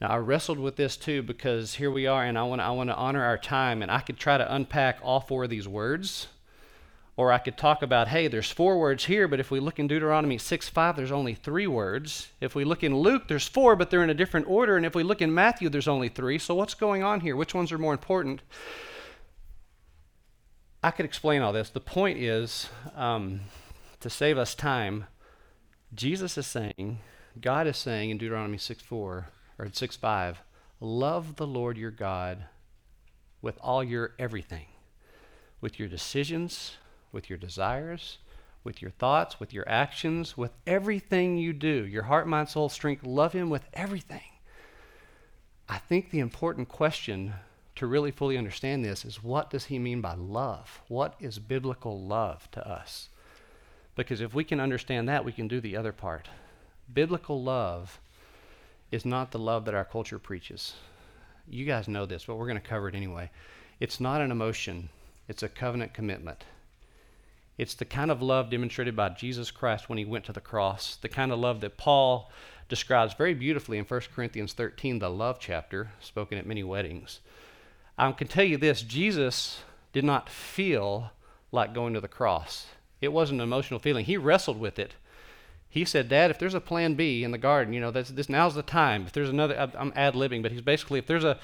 Now, 0.00 0.08
I 0.08 0.16
wrestled 0.16 0.58
with 0.58 0.76
this 0.76 0.96
too 0.96 1.22
because 1.22 1.74
here 1.74 1.90
we 1.90 2.06
are, 2.06 2.24
and 2.24 2.38
I 2.38 2.42
want 2.44 2.60
to 2.60 2.64
I 2.64 2.70
want 2.70 2.88
to 2.88 2.96
honor 2.96 3.22
our 3.22 3.36
time, 3.36 3.82
and 3.82 3.90
I 3.90 4.00
could 4.00 4.18
try 4.18 4.38
to 4.38 4.54
unpack 4.54 4.98
all 5.02 5.20
four 5.20 5.44
of 5.44 5.50
these 5.50 5.68
words, 5.68 6.28
or 7.18 7.30
I 7.30 7.38
could 7.38 7.58
talk 7.58 7.82
about, 7.82 8.08
hey, 8.08 8.26
there's 8.26 8.50
four 8.50 8.78
words 8.78 9.04
here, 9.04 9.28
but 9.28 9.40
if 9.40 9.50
we 9.50 9.60
look 9.60 9.78
in 9.78 9.88
Deuteronomy 9.88 10.38
6 10.38 10.68
5, 10.70 10.96
there's 10.96 11.12
only 11.12 11.34
three 11.34 11.66
words. 11.66 12.28
If 12.40 12.54
we 12.54 12.64
look 12.64 12.82
in 12.82 12.96
Luke, 12.96 13.28
there's 13.28 13.46
four, 13.46 13.76
but 13.76 13.90
they're 13.90 14.02
in 14.02 14.08
a 14.08 14.14
different 14.14 14.48
order, 14.48 14.78
and 14.78 14.86
if 14.86 14.94
we 14.94 15.02
look 15.02 15.20
in 15.20 15.34
Matthew, 15.34 15.68
there's 15.68 15.88
only 15.88 16.08
three. 16.08 16.38
So 16.38 16.54
what's 16.54 16.74
going 16.74 17.02
on 17.02 17.20
here? 17.20 17.36
Which 17.36 17.54
ones 17.54 17.70
are 17.70 17.78
more 17.78 17.92
important? 17.92 18.40
I 20.82 20.92
could 20.92 21.04
explain 21.04 21.42
all 21.42 21.52
this. 21.52 21.68
The 21.68 21.78
point 21.78 22.18
is, 22.18 22.70
um, 22.96 23.40
to 24.00 24.08
save 24.08 24.38
us 24.38 24.54
time, 24.54 25.04
Jesus 25.94 26.38
is 26.38 26.46
saying, 26.46 27.00
God 27.38 27.66
is 27.66 27.76
saying 27.76 28.08
in 28.08 28.16
Deuteronomy 28.16 28.56
6 28.56 28.80
4 28.80 29.28
or 29.60 29.68
6 29.70 29.96
5, 29.96 30.42
love 30.80 31.36
the 31.36 31.46
Lord 31.46 31.76
your 31.76 31.90
God 31.90 32.44
with 33.42 33.58
all 33.60 33.84
your 33.84 34.14
everything, 34.18 34.66
with 35.60 35.78
your 35.78 35.88
decisions, 35.88 36.76
with 37.12 37.28
your 37.28 37.38
desires, 37.38 38.18
with 38.64 38.80
your 38.80 38.90
thoughts, 38.90 39.38
with 39.38 39.52
your 39.52 39.68
actions, 39.68 40.36
with 40.36 40.52
everything 40.66 41.36
you 41.36 41.52
do. 41.52 41.86
Your 41.86 42.04
heart, 42.04 42.26
mind, 42.26 42.48
soul, 42.48 42.68
strength, 42.70 43.04
love 43.04 43.34
Him 43.34 43.50
with 43.50 43.64
everything. 43.74 44.22
I 45.68 45.78
think 45.78 46.10
the 46.10 46.20
important 46.20 46.68
question 46.68 47.34
to 47.76 47.86
really 47.86 48.10
fully 48.10 48.38
understand 48.38 48.84
this 48.84 49.04
is 49.04 49.22
what 49.22 49.50
does 49.50 49.66
He 49.66 49.78
mean 49.78 50.00
by 50.00 50.14
love? 50.14 50.80
What 50.88 51.14
is 51.20 51.38
biblical 51.38 52.00
love 52.00 52.50
to 52.52 52.66
us? 52.66 53.08
Because 53.94 54.22
if 54.22 54.34
we 54.34 54.44
can 54.44 54.60
understand 54.60 55.08
that, 55.08 55.24
we 55.24 55.32
can 55.32 55.48
do 55.48 55.60
the 55.60 55.76
other 55.76 55.92
part. 55.92 56.28
Biblical 56.92 57.42
love 57.42 58.00
is 58.90 59.04
not 59.04 59.30
the 59.30 59.38
love 59.38 59.64
that 59.64 59.74
our 59.74 59.84
culture 59.84 60.18
preaches. 60.18 60.74
You 61.48 61.64
guys 61.64 61.88
know 61.88 62.06
this, 62.06 62.24
but 62.24 62.36
we're 62.36 62.46
going 62.46 62.60
to 62.60 62.68
cover 62.68 62.88
it 62.88 62.94
anyway. 62.94 63.30
It's 63.78 64.00
not 64.00 64.20
an 64.20 64.30
emotion, 64.30 64.88
it's 65.28 65.42
a 65.42 65.48
covenant 65.48 65.94
commitment. 65.94 66.44
It's 67.56 67.74
the 67.74 67.84
kind 67.84 68.10
of 68.10 68.22
love 68.22 68.50
demonstrated 68.50 68.96
by 68.96 69.10
Jesus 69.10 69.50
Christ 69.50 69.88
when 69.88 69.98
he 69.98 70.04
went 70.04 70.24
to 70.24 70.32
the 70.32 70.40
cross, 70.40 70.96
the 70.96 71.08
kind 71.08 71.30
of 71.30 71.38
love 71.38 71.60
that 71.60 71.76
Paul 71.76 72.30
describes 72.68 73.14
very 73.14 73.34
beautifully 73.34 73.76
in 73.76 73.84
1 73.84 74.00
Corinthians 74.14 74.54
13, 74.54 74.98
the 74.98 75.10
love 75.10 75.38
chapter, 75.40 75.90
spoken 76.00 76.38
at 76.38 76.46
many 76.46 76.62
weddings. 76.62 77.20
I 77.98 78.12
can 78.12 78.28
tell 78.28 78.44
you 78.44 78.56
this 78.56 78.80
Jesus 78.80 79.60
did 79.92 80.04
not 80.04 80.30
feel 80.30 81.10
like 81.52 81.74
going 81.74 81.92
to 81.94 82.00
the 82.00 82.08
cross. 82.08 82.66
It 83.00 83.12
wasn't 83.12 83.40
an 83.40 83.48
emotional 83.48 83.80
feeling. 83.80 84.04
He 84.04 84.16
wrestled 84.16 84.58
with 84.58 84.78
it 84.78 84.94
he 85.70 85.84
said, 85.84 86.08
Dad, 86.08 86.32
if 86.32 86.38
there's 86.38 86.54
a 86.54 86.60
plan 86.60 86.94
B 86.94 87.22
in 87.22 87.30
the 87.30 87.38
garden, 87.38 87.72
you 87.72 87.80
know, 87.80 87.92
this 87.92 88.28
now's 88.28 88.56
the 88.56 88.62
time. 88.62 89.06
If 89.06 89.12
there's 89.12 89.30
another, 89.30 89.70
I'm 89.78 89.92
ad 89.94 90.14
libbing, 90.14 90.42
but 90.42 90.50
he's 90.50 90.60
basically, 90.60 90.98
if 90.98 91.06
there's 91.06 91.22
a, 91.22 91.38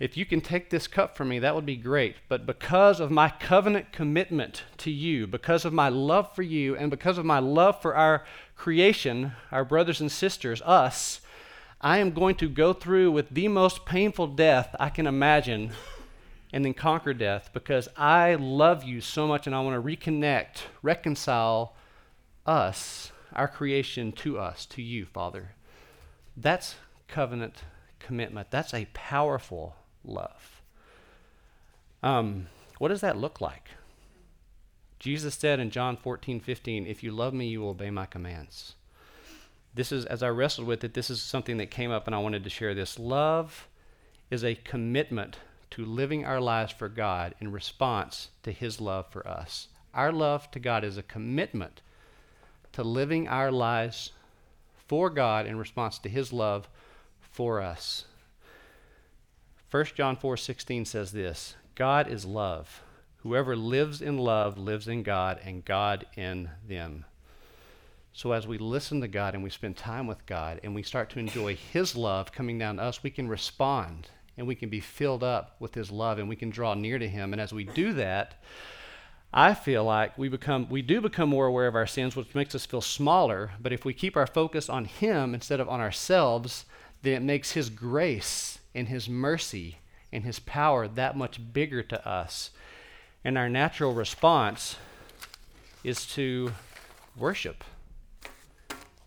if 0.00 0.16
you 0.16 0.24
can 0.24 0.40
take 0.40 0.70
this 0.70 0.86
cup 0.86 1.18
from 1.18 1.28
me, 1.28 1.38
that 1.40 1.54
would 1.54 1.66
be 1.66 1.76
great. 1.76 2.16
But 2.30 2.46
because 2.46 2.98
of 2.98 3.10
my 3.10 3.28
covenant 3.28 3.92
commitment 3.92 4.62
to 4.78 4.90
you, 4.90 5.26
because 5.26 5.66
of 5.66 5.74
my 5.74 5.90
love 5.90 6.34
for 6.34 6.42
you, 6.42 6.76
and 6.76 6.90
because 6.90 7.18
of 7.18 7.26
my 7.26 7.40
love 7.40 7.82
for 7.82 7.94
our 7.94 8.24
creation, 8.56 9.32
our 9.52 9.66
brothers 9.66 10.00
and 10.00 10.10
sisters, 10.10 10.62
us, 10.62 11.20
I 11.80 11.98
am 11.98 12.12
going 12.12 12.36
to 12.36 12.48
go 12.48 12.72
through 12.72 13.12
with 13.12 13.28
the 13.28 13.48
most 13.48 13.84
painful 13.84 14.28
death 14.28 14.74
I 14.80 14.88
can 14.88 15.06
imagine 15.06 15.72
and 16.54 16.64
then 16.64 16.72
conquer 16.72 17.12
death 17.12 17.50
because 17.52 17.86
I 17.98 18.36
love 18.36 18.82
you 18.82 19.02
so 19.02 19.26
much 19.26 19.46
and 19.46 19.54
I 19.54 19.60
want 19.60 19.76
to 19.76 19.86
reconnect, 19.86 20.62
reconcile 20.82 21.76
us 22.46 23.12
our 23.32 23.48
creation 23.48 24.12
to 24.12 24.38
us, 24.38 24.66
to 24.66 24.82
you, 24.82 25.06
Father. 25.06 25.54
That's 26.36 26.76
covenant 27.08 27.62
commitment. 27.98 28.50
That's 28.50 28.74
a 28.74 28.88
powerful 28.94 29.76
love. 30.04 30.62
Um, 32.02 32.46
what 32.78 32.88
does 32.88 33.00
that 33.00 33.16
look 33.16 33.40
like? 33.40 33.70
Jesus 34.98 35.34
said 35.34 35.60
in 35.60 35.70
John 35.70 35.96
14, 35.96 36.40
15, 36.40 36.86
If 36.86 37.02
you 37.02 37.12
love 37.12 37.34
me, 37.34 37.48
you 37.48 37.60
will 37.60 37.70
obey 37.70 37.90
my 37.90 38.06
commands. 38.06 38.74
This 39.74 39.92
is, 39.92 40.04
as 40.06 40.22
I 40.22 40.28
wrestled 40.28 40.66
with 40.66 40.82
it, 40.82 40.94
this 40.94 41.10
is 41.10 41.22
something 41.22 41.56
that 41.58 41.70
came 41.70 41.90
up 41.90 42.06
and 42.06 42.14
I 42.14 42.18
wanted 42.18 42.44
to 42.44 42.50
share 42.50 42.74
this. 42.74 42.98
Love 42.98 43.68
is 44.30 44.44
a 44.44 44.56
commitment 44.56 45.38
to 45.70 45.84
living 45.84 46.24
our 46.24 46.40
lives 46.40 46.72
for 46.72 46.88
God 46.88 47.34
in 47.40 47.52
response 47.52 48.30
to 48.42 48.52
His 48.52 48.80
love 48.80 49.06
for 49.10 49.26
us. 49.26 49.68
Our 49.94 50.12
love 50.12 50.50
to 50.52 50.58
God 50.58 50.84
is 50.84 50.96
a 50.96 51.02
commitment 51.02 51.80
to 52.72 52.82
living 52.82 53.28
our 53.28 53.50
lives 53.50 54.12
for 54.86 55.10
God 55.10 55.46
in 55.46 55.58
response 55.58 55.98
to 56.00 56.08
his 56.08 56.32
love 56.32 56.68
for 57.20 57.60
us. 57.60 58.04
1 59.70 59.84
John 59.94 60.16
4:16 60.16 60.86
says 60.86 61.12
this, 61.12 61.54
God 61.74 62.08
is 62.08 62.24
love. 62.24 62.82
Whoever 63.18 63.54
lives 63.54 64.00
in 64.00 64.16
love 64.16 64.56
lives 64.56 64.88
in 64.88 65.02
God 65.02 65.40
and 65.44 65.64
God 65.64 66.06
in 66.16 66.50
them. 66.66 67.04
So 68.12 68.32
as 68.32 68.46
we 68.46 68.58
listen 68.58 69.00
to 69.02 69.08
God 69.08 69.34
and 69.34 69.44
we 69.44 69.50
spend 69.50 69.76
time 69.76 70.06
with 70.06 70.24
God 70.26 70.58
and 70.64 70.74
we 70.74 70.82
start 70.82 71.10
to 71.10 71.18
enjoy 71.18 71.54
his 71.54 71.94
love 71.94 72.32
coming 72.32 72.58
down 72.58 72.78
to 72.78 72.82
us, 72.82 73.02
we 73.02 73.10
can 73.10 73.28
respond 73.28 74.08
and 74.36 74.46
we 74.46 74.54
can 74.54 74.68
be 74.68 74.80
filled 74.80 75.22
up 75.22 75.56
with 75.60 75.74
his 75.74 75.90
love 75.90 76.18
and 76.18 76.28
we 76.28 76.34
can 76.34 76.50
draw 76.50 76.74
near 76.74 76.98
to 76.98 77.08
him 77.08 77.32
and 77.32 77.40
as 77.40 77.52
we 77.52 77.64
do 77.64 77.92
that, 77.92 78.42
I 79.32 79.52
feel 79.52 79.84
like 79.84 80.16
we 80.16 80.28
become 80.28 80.68
we 80.70 80.80
do 80.80 81.00
become 81.00 81.28
more 81.28 81.46
aware 81.46 81.66
of 81.66 81.74
our 81.74 81.86
sins, 81.86 82.16
which 82.16 82.34
makes 82.34 82.54
us 82.54 82.64
feel 82.64 82.80
smaller. 82.80 83.52
But 83.60 83.72
if 83.72 83.84
we 83.84 83.92
keep 83.92 84.16
our 84.16 84.26
focus 84.26 84.68
on 84.68 84.86
Him 84.86 85.34
instead 85.34 85.60
of 85.60 85.68
on 85.68 85.80
ourselves, 85.80 86.64
then 87.02 87.12
it 87.14 87.22
makes 87.22 87.52
His 87.52 87.68
grace 87.68 88.58
and 88.74 88.88
His 88.88 89.08
mercy 89.08 89.78
and 90.12 90.24
His 90.24 90.38
power 90.38 90.88
that 90.88 91.16
much 91.16 91.40
bigger 91.52 91.82
to 91.82 92.08
us. 92.08 92.50
And 93.22 93.36
our 93.36 93.48
natural 93.48 93.92
response 93.92 94.76
is 95.84 96.06
to 96.06 96.52
worship. 97.16 97.64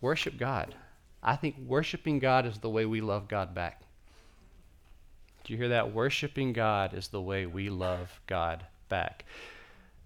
Worship 0.02 0.38
God. 0.38 0.76
I 1.24 1.36
think 1.36 1.56
worshiping 1.66 2.20
God 2.20 2.46
is 2.46 2.60
the 2.60 2.70
way 2.70 2.86
we 2.86 3.02
love 3.02 3.28
God 3.28 3.56
back. 3.56 3.82
Do 5.44 5.54
you 5.54 5.58
hear 5.58 5.70
that? 5.70 5.94
Worshiping 5.94 6.54
God 6.54 6.94
is 6.94 7.08
the 7.08 7.22
way 7.22 7.46
we 7.46 7.70
love 7.70 8.20
God 8.28 8.66
back. 8.90 9.26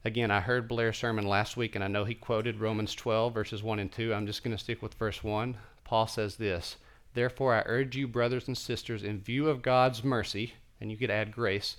Again, 0.06 0.30
I 0.30 0.39
heard 0.39 0.68
Blair's 0.68 1.00
sermon 1.00 1.26
last 1.26 1.58
week, 1.58 1.74
and 1.74 1.84
I 1.84 1.88
know 1.88 2.06
he 2.06 2.13
quoted 2.13 2.60
Romans 2.60 2.94
12, 2.94 3.34
verses 3.34 3.63
1 3.63 3.80
and 3.80 3.91
2. 3.91 4.13
I'm 4.13 4.28
just 4.28 4.44
going 4.44 4.56
to 4.56 4.63
stick 4.63 4.84
with 4.84 4.94
verse 4.94 5.24
1. 5.24 5.58
Paul 5.84 6.06
says 6.06 6.36
this 6.36 6.76
Therefore, 7.15 7.56
I 7.56 7.63
urge 7.65 7.96
you, 7.96 8.08
brothers 8.08 8.48
and 8.48 8.56
sisters, 8.56 9.02
in 9.02 9.20
view 9.20 9.50
of 9.50 9.63
God's 9.63 10.04
mercy, 10.04 10.54
and 10.80 10.91
you 10.91 10.98
could 10.98 11.10
add 11.10 11.32
grace, 11.32 11.76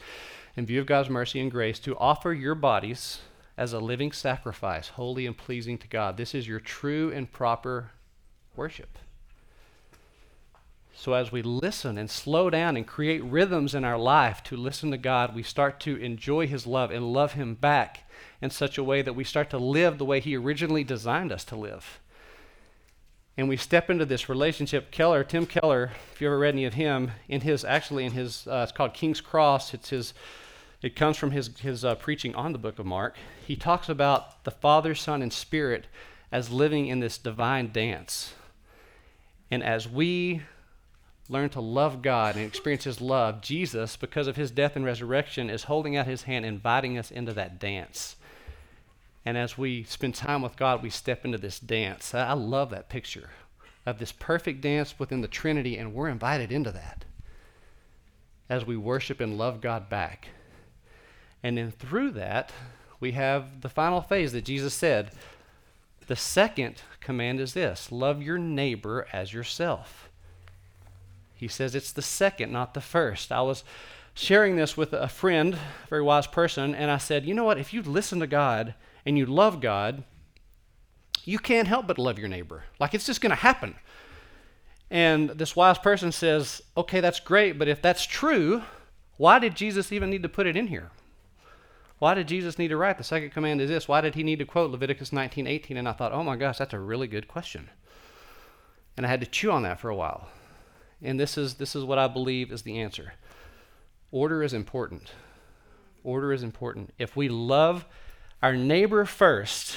in 0.56 0.66
view 0.66 0.80
of 0.80 0.86
God's 0.86 1.08
mercy 1.08 1.38
and 1.38 1.52
grace, 1.52 1.78
to 1.78 1.96
offer 1.98 2.32
your 2.32 2.56
bodies 2.56 3.20
as 3.56 3.72
a 3.72 3.78
living 3.78 4.10
sacrifice, 4.10 4.88
holy 4.88 5.24
and 5.24 5.38
pleasing 5.38 5.78
to 5.78 5.86
God. 5.86 6.16
This 6.16 6.34
is 6.34 6.48
your 6.48 6.58
true 6.58 7.12
and 7.12 7.30
proper 7.30 7.92
worship. 8.56 8.98
So, 10.98 11.12
as 11.12 11.30
we 11.30 11.42
listen 11.42 11.98
and 11.98 12.10
slow 12.10 12.48
down 12.48 12.74
and 12.74 12.86
create 12.86 13.22
rhythms 13.22 13.74
in 13.74 13.84
our 13.84 13.98
life 13.98 14.42
to 14.44 14.56
listen 14.56 14.90
to 14.92 14.96
God, 14.96 15.34
we 15.34 15.42
start 15.42 15.78
to 15.80 15.96
enjoy 15.96 16.46
His 16.46 16.66
love 16.66 16.90
and 16.90 17.12
love 17.12 17.34
Him 17.34 17.54
back 17.54 18.08
in 18.40 18.48
such 18.48 18.78
a 18.78 18.82
way 18.82 19.02
that 19.02 19.12
we 19.12 19.22
start 19.22 19.50
to 19.50 19.58
live 19.58 19.98
the 19.98 20.06
way 20.06 20.20
He 20.20 20.34
originally 20.34 20.84
designed 20.84 21.32
us 21.32 21.44
to 21.44 21.56
live. 21.56 22.00
And 23.36 23.46
we 23.46 23.58
step 23.58 23.90
into 23.90 24.06
this 24.06 24.30
relationship. 24.30 24.90
Keller, 24.90 25.22
Tim 25.22 25.44
Keller, 25.44 25.92
if 26.14 26.22
you 26.22 26.28
ever 26.28 26.38
read 26.38 26.54
any 26.54 26.64
of 26.64 26.72
him, 26.72 27.10
in 27.28 27.42
his 27.42 27.62
actually 27.62 28.06
in 28.06 28.12
his 28.12 28.46
uh, 28.46 28.62
it's 28.62 28.72
called 28.72 28.94
King's 28.94 29.20
Cross. 29.20 29.74
It's 29.74 29.90
his. 29.90 30.14
It 30.80 30.96
comes 30.96 31.18
from 31.18 31.30
his 31.32 31.58
his 31.58 31.84
uh, 31.84 31.96
preaching 31.96 32.34
on 32.34 32.52
the 32.52 32.58
book 32.58 32.78
of 32.78 32.86
Mark. 32.86 33.16
He 33.46 33.54
talks 33.54 33.90
about 33.90 34.44
the 34.44 34.50
Father, 34.50 34.94
Son, 34.94 35.20
and 35.20 35.32
Spirit 35.32 35.86
as 36.32 36.50
living 36.50 36.86
in 36.86 37.00
this 37.00 37.18
divine 37.18 37.70
dance. 37.70 38.32
And 39.50 39.62
as 39.62 39.86
we 39.86 40.40
learn 41.28 41.48
to 41.50 41.60
love 41.60 42.02
God 42.02 42.36
and 42.36 42.44
experience 42.44 42.84
His 42.84 43.00
love, 43.00 43.40
Jesus, 43.40 43.96
because 43.96 44.26
of 44.26 44.36
His 44.36 44.50
death 44.50 44.76
and 44.76 44.84
resurrection, 44.84 45.50
is 45.50 45.64
holding 45.64 45.96
out 45.96 46.06
His 46.06 46.22
hand, 46.22 46.44
inviting 46.44 46.98
us 46.98 47.10
into 47.10 47.32
that 47.34 47.58
dance. 47.58 48.16
And 49.24 49.36
as 49.36 49.58
we 49.58 49.82
spend 49.82 50.14
time 50.14 50.42
with 50.42 50.56
God, 50.56 50.82
we 50.82 50.90
step 50.90 51.24
into 51.24 51.38
this 51.38 51.58
dance. 51.58 52.14
I, 52.14 52.32
love 52.34 52.70
that 52.70 52.88
picture 52.88 53.30
of 53.84 53.98
this 53.98 54.12
perfect 54.12 54.60
dance 54.60 54.98
within 54.98 55.20
the 55.20 55.28
Trinity, 55.28 55.76
and 55.76 55.92
we're 55.92 56.08
invited 56.08 56.52
into 56.52 56.70
that 56.70 57.04
as 58.48 58.64
we 58.64 58.76
worship 58.76 59.20
and 59.20 59.36
love 59.36 59.60
God 59.60 59.88
back. 59.88 60.28
And 61.42 61.58
then 61.58 61.72
through 61.72 62.12
that, 62.12 62.52
we 63.00 63.12
have 63.12 63.60
the 63.60 63.68
final 63.68 64.00
phase 64.00 64.32
that 64.32 64.44
Jesus 64.44 64.74
said. 64.74 65.10
The 66.06 66.16
second 66.16 66.82
command 67.00 67.40
is 67.40 67.54
this 67.54 67.90
love 67.90 68.22
your 68.22 68.38
neighbor 68.38 69.06
as 69.12 69.32
yourself. 69.32 70.05
He 71.36 71.48
says 71.48 71.74
it's 71.74 71.92
the 71.92 72.02
second, 72.02 72.50
not 72.50 72.74
the 72.74 72.80
first. 72.80 73.30
I 73.30 73.42
was 73.42 73.62
sharing 74.14 74.56
this 74.56 74.76
with 74.76 74.92
a 74.92 75.08
friend, 75.08 75.54
a 75.54 75.88
very 75.88 76.02
wise 76.02 76.26
person, 76.26 76.74
and 76.74 76.90
I 76.90 76.96
said, 76.96 77.26
you 77.26 77.34
know 77.34 77.44
what? 77.44 77.58
If 77.58 77.74
you 77.74 77.82
listen 77.82 78.18
to 78.20 78.26
God 78.26 78.74
and 79.04 79.18
you 79.18 79.26
love 79.26 79.60
God, 79.60 80.02
you 81.24 81.38
can't 81.38 81.68
help 81.68 81.86
but 81.86 81.98
love 81.98 82.18
your 82.18 82.28
neighbor. 82.28 82.64
Like 82.80 82.94
it's 82.94 83.06
just 83.06 83.20
going 83.20 83.30
to 83.30 83.36
happen. 83.36 83.74
And 84.90 85.30
this 85.30 85.54
wise 85.54 85.78
person 85.78 86.12
says, 86.12 86.62
okay, 86.76 87.00
that's 87.00 87.20
great, 87.20 87.58
but 87.58 87.68
if 87.68 87.82
that's 87.82 88.06
true, 88.06 88.62
why 89.18 89.38
did 89.38 89.54
Jesus 89.54 89.92
even 89.92 90.08
need 90.08 90.22
to 90.22 90.28
put 90.28 90.46
it 90.46 90.56
in 90.56 90.68
here? 90.68 90.90
Why 91.98 92.14
did 92.14 92.28
Jesus 92.28 92.58
need 92.58 92.68
to 92.68 92.76
write? 92.76 92.98
The 92.98 93.04
second 93.04 93.30
command 93.30 93.60
is 93.60 93.70
this. 93.70 93.88
Why 93.88 94.00
did 94.00 94.14
he 94.14 94.22
need 94.22 94.38
to 94.38 94.44
quote 94.44 94.70
Leviticus 94.70 95.10
19:18? 95.10 95.76
And 95.76 95.88
I 95.88 95.92
thought, 95.92 96.12
oh 96.12 96.22
my 96.22 96.36
gosh, 96.36 96.58
that's 96.58 96.74
a 96.74 96.78
really 96.78 97.08
good 97.08 97.26
question. 97.26 97.70
And 98.96 99.04
I 99.04 99.08
had 99.08 99.20
to 99.20 99.26
chew 99.26 99.50
on 99.50 99.62
that 99.62 99.80
for 99.80 99.88
a 99.88 99.96
while. 99.96 100.28
And 101.02 101.20
this 101.20 101.36
is 101.36 101.54
this 101.54 101.76
is 101.76 101.84
what 101.84 101.98
I 101.98 102.08
believe 102.08 102.50
is 102.50 102.62
the 102.62 102.78
answer. 102.78 103.14
Order 104.10 104.42
is 104.42 104.52
important. 104.52 105.10
Order 106.04 106.32
is 106.32 106.42
important. 106.42 106.94
If 106.98 107.16
we 107.16 107.28
love 107.28 107.84
our 108.42 108.54
neighbor 108.54 109.04
first, 109.04 109.76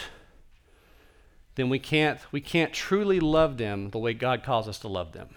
then 1.56 1.70
we 1.70 1.80
can't 1.80 2.20
we 2.32 2.42
can't 2.42 2.74
truly 2.74 3.20
love 3.20 3.58
them 3.58 3.90
the 3.90 4.00
way 4.00 4.14
God 4.14 4.44
calls 4.44 4.68
us 4.68 4.80
to 4.80 4.88
love 4.88 5.12
them. 5.12 5.30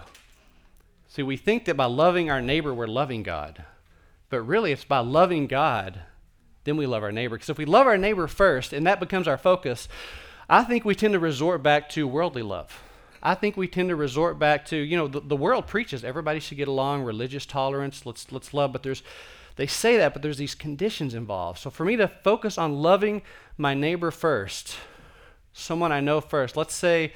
See, 1.09 1.23
we 1.23 1.37
think 1.37 1.67
that 1.67 1.77
by 1.77 1.87
loving 1.87 2.31
our 2.31 2.41
neighbor 2.41 2.73
we're 2.73 2.87
loving 2.87 3.23
God. 3.23 3.65
But 4.31 4.43
really 4.43 4.73
it's 4.73 4.85
by 4.85 5.01
loving 5.01 5.47
God 5.47 6.01
then 6.65 6.77
we 6.77 6.87
love 6.87 7.03
our 7.03 7.13
neighbor. 7.13 7.37
Because 7.37 7.51
if 7.51 7.59
we 7.59 7.65
love 7.65 7.87
our 7.87 7.99
neighbor 7.99 8.27
first 8.27 8.73
and 8.73 8.87
that 8.87 9.01
becomes 9.01 9.27
our 9.27 9.39
focus, 9.39 9.89
I 10.49 10.65
think 10.65 10.85
we 10.85 10.95
tend 10.95 11.15
to 11.15 11.19
resort 11.19 11.63
back 11.63 11.89
to 11.91 12.07
worldly 12.07 12.43
love. 12.43 12.83
I 13.23 13.35
think 13.35 13.57
we 13.57 13.69
tend 13.69 13.89
to 13.91 13.97
resort 13.97 14.39
back 14.39 14.67
to, 14.67 14.77
you 14.77 14.97
know, 14.97 15.07
the, 15.07 15.21
the 15.21 15.37
world 15.37 15.67
preaches 15.67 16.05
everybody 16.05 16.41
should 16.41 16.57
get 16.57 16.69
along, 16.69 17.03
religious 17.03 17.47
tolerance, 17.47 18.05
let's 18.05 18.33
let's 18.33 18.53
love, 18.53 18.73
but 18.73 18.83
there's 18.83 19.03
they 19.57 19.67
say 19.67 19.99
that, 19.99 20.13
but 20.13 20.23
there's 20.23 20.39
these 20.39 20.55
conditions 20.55 21.15
involved. 21.15 21.59
So 21.59 21.71
for 21.71 21.85
me 21.85 21.97
to 21.97 22.09
focus 22.09 22.57
on 22.59 22.83
loving 22.83 23.23
my 23.57 23.75
neighbor 23.75 24.11
first, 24.11 24.77
someone 25.53 25.93
I 25.93 26.01
know 26.01 26.21
first, 26.21 26.57
let's 26.57 26.75
say 26.75 27.13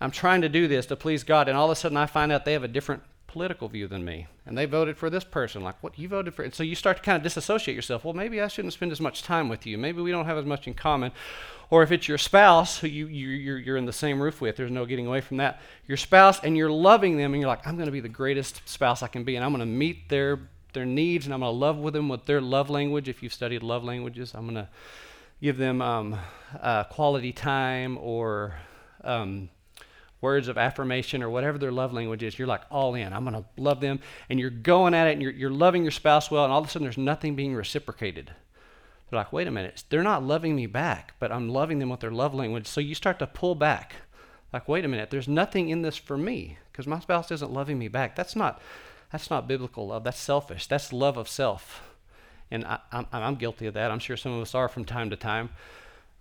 I'm 0.00 0.10
trying 0.10 0.42
to 0.42 0.48
do 0.48 0.68
this 0.68 0.86
to 0.86 0.96
please 0.96 1.24
God, 1.24 1.48
and 1.48 1.56
all 1.56 1.66
of 1.66 1.72
a 1.72 1.76
sudden 1.76 1.96
I 1.96 2.06
find 2.06 2.30
out 2.30 2.44
they 2.44 2.52
have 2.52 2.64
a 2.64 2.68
different 2.68 3.02
political 3.32 3.68
view 3.68 3.88
than 3.88 4.04
me, 4.04 4.26
and 4.46 4.56
they 4.56 4.66
voted 4.66 4.96
for 4.96 5.10
this 5.10 5.24
person. 5.24 5.62
Like, 5.62 5.82
what 5.82 5.98
you 5.98 6.08
voted 6.08 6.34
for? 6.34 6.42
And 6.42 6.54
so 6.54 6.62
you 6.62 6.74
start 6.74 6.98
to 6.98 7.02
kind 7.02 7.16
of 7.16 7.22
disassociate 7.22 7.74
yourself. 7.74 8.04
Well, 8.04 8.14
maybe 8.14 8.40
I 8.40 8.48
shouldn't 8.48 8.74
spend 8.74 8.92
as 8.92 9.00
much 9.00 9.22
time 9.22 9.48
with 9.48 9.66
you. 9.66 9.78
Maybe 9.78 10.00
we 10.00 10.10
don't 10.10 10.26
have 10.26 10.38
as 10.38 10.44
much 10.44 10.66
in 10.66 10.74
common. 10.74 11.12
Or 11.70 11.82
if 11.82 11.90
it's 11.90 12.06
your 12.06 12.18
spouse 12.18 12.78
who 12.78 12.86
you, 12.86 13.06
you 13.06 13.28
you're, 13.28 13.58
you're 13.58 13.76
in 13.78 13.86
the 13.86 13.92
same 13.92 14.20
roof 14.20 14.42
with, 14.42 14.56
there's 14.56 14.70
no 14.70 14.84
getting 14.84 15.06
away 15.06 15.22
from 15.22 15.38
that. 15.38 15.60
Your 15.88 15.96
spouse, 15.96 16.38
and 16.44 16.56
you're 16.56 16.70
loving 16.70 17.16
them, 17.16 17.32
and 17.32 17.40
you're 17.40 17.48
like, 17.48 17.66
I'm 17.66 17.76
going 17.76 17.86
to 17.86 17.92
be 17.92 18.00
the 18.00 18.08
greatest 18.10 18.60
spouse 18.68 19.02
I 19.02 19.08
can 19.08 19.24
be, 19.24 19.36
and 19.36 19.44
I'm 19.44 19.52
going 19.52 19.60
to 19.60 19.66
meet 19.66 20.08
their 20.08 20.38
their 20.74 20.86
needs, 20.86 21.26
and 21.26 21.34
I'm 21.34 21.40
going 21.40 21.52
to 21.52 21.58
love 21.58 21.78
with 21.78 21.94
them 21.94 22.08
with 22.08 22.24
their 22.26 22.40
love 22.40 22.70
language. 22.70 23.08
If 23.08 23.22
you've 23.22 23.32
studied 23.32 23.62
love 23.62 23.84
languages, 23.84 24.34
I'm 24.34 24.44
going 24.44 24.54
to 24.54 24.68
give 25.40 25.56
them 25.58 25.82
um, 25.82 26.18
uh, 26.60 26.84
quality 26.84 27.32
time 27.32 27.98
or 27.98 28.54
um, 29.04 29.48
words 30.22 30.48
of 30.48 30.56
affirmation 30.56 31.22
or 31.22 31.28
whatever 31.28 31.58
their 31.58 31.72
love 31.72 31.92
language 31.92 32.22
is, 32.22 32.38
you're 32.38 32.48
like 32.48 32.62
all 32.70 32.94
in. 32.94 33.12
I'm 33.12 33.24
going 33.24 33.34
to 33.34 33.44
love 33.58 33.80
them. 33.80 34.00
And 34.30 34.40
you're 34.40 34.50
going 34.50 34.94
at 34.94 35.08
it 35.08 35.12
and 35.12 35.22
you're, 35.22 35.32
you're 35.32 35.50
loving 35.50 35.82
your 35.82 35.90
spouse 35.90 36.30
well, 36.30 36.44
and 36.44 36.52
all 36.52 36.60
of 36.60 36.66
a 36.66 36.70
sudden 36.70 36.84
there's 36.84 36.96
nothing 36.96 37.34
being 37.36 37.54
reciprocated. 37.54 38.30
They're 39.10 39.18
like, 39.18 39.32
wait 39.32 39.46
a 39.46 39.50
minute, 39.50 39.84
they're 39.90 40.02
not 40.02 40.22
loving 40.22 40.56
me 40.56 40.66
back, 40.66 41.14
but 41.18 41.30
I'm 41.30 41.50
loving 41.50 41.80
them 41.80 41.90
with 41.90 42.00
their 42.00 42.10
love 42.10 42.32
language. 42.32 42.66
So 42.66 42.80
you 42.80 42.94
start 42.94 43.18
to 43.18 43.26
pull 43.26 43.54
back. 43.54 43.96
Like, 44.54 44.68
wait 44.68 44.84
a 44.84 44.88
minute, 44.88 45.10
there's 45.10 45.28
nothing 45.28 45.68
in 45.68 45.82
this 45.82 45.96
for 45.96 46.16
me 46.16 46.56
because 46.70 46.86
my 46.86 47.00
spouse 47.00 47.30
isn't 47.30 47.52
loving 47.52 47.78
me 47.78 47.88
back. 47.88 48.16
That's 48.16 48.36
not, 48.36 48.60
that's 49.10 49.28
not 49.28 49.48
biblical 49.48 49.88
love. 49.88 50.04
That's 50.04 50.18
selfish. 50.18 50.66
That's 50.66 50.92
love 50.92 51.16
of 51.16 51.28
self. 51.28 51.82
And 52.50 52.64
I, 52.64 52.78
am 52.92 53.06
I'm, 53.12 53.22
I'm 53.22 53.34
guilty 53.34 53.66
of 53.66 53.74
that. 53.74 53.90
I'm 53.90 53.98
sure 53.98 54.16
some 54.16 54.32
of 54.32 54.42
us 54.42 54.54
are 54.54 54.68
from 54.68 54.84
time 54.84 55.10
to 55.10 55.16
time. 55.16 55.50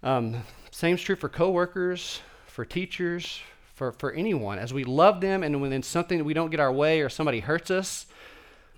Um, 0.03 0.43
same's 0.71 1.01
true 1.01 1.15
for 1.15 1.29
coworkers, 1.29 2.21
for 2.47 2.65
teachers, 2.65 3.41
for, 3.81 3.91
for 3.91 4.11
anyone. 4.11 4.59
As 4.59 4.71
we 4.71 4.83
love 4.83 5.21
them 5.21 5.41
and 5.41 5.59
when 5.59 5.81
something 5.81 6.23
we 6.23 6.35
don't 6.35 6.51
get 6.51 6.59
our 6.59 6.71
way 6.71 7.01
or 7.01 7.09
somebody 7.09 7.39
hurts 7.39 7.71
us, 7.71 8.05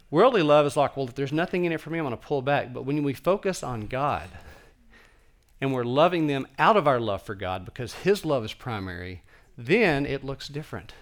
worldly 0.09 0.41
love 0.41 0.65
is 0.65 0.77
like, 0.77 0.95
well, 0.95 1.09
if 1.09 1.15
there's 1.15 1.33
nothing 1.33 1.65
in 1.65 1.73
it 1.73 1.81
for 1.81 1.89
me, 1.89 1.99
I'm 1.99 2.05
going 2.05 2.17
to 2.17 2.25
pull 2.25 2.41
back. 2.41 2.71
But 2.73 2.85
when 2.85 3.03
we 3.03 3.13
focus 3.13 3.63
on 3.63 3.87
God 3.87 4.29
and 5.59 5.73
we're 5.73 5.83
loving 5.83 6.27
them 6.27 6.47
out 6.57 6.77
of 6.77 6.87
our 6.87 7.01
love 7.01 7.21
for 7.21 7.35
God 7.35 7.65
because 7.65 7.95
His 7.95 8.23
love 8.23 8.45
is 8.45 8.53
primary, 8.53 9.23
then 9.57 10.05
it 10.05 10.23
looks 10.23 10.47
different. 10.47 10.93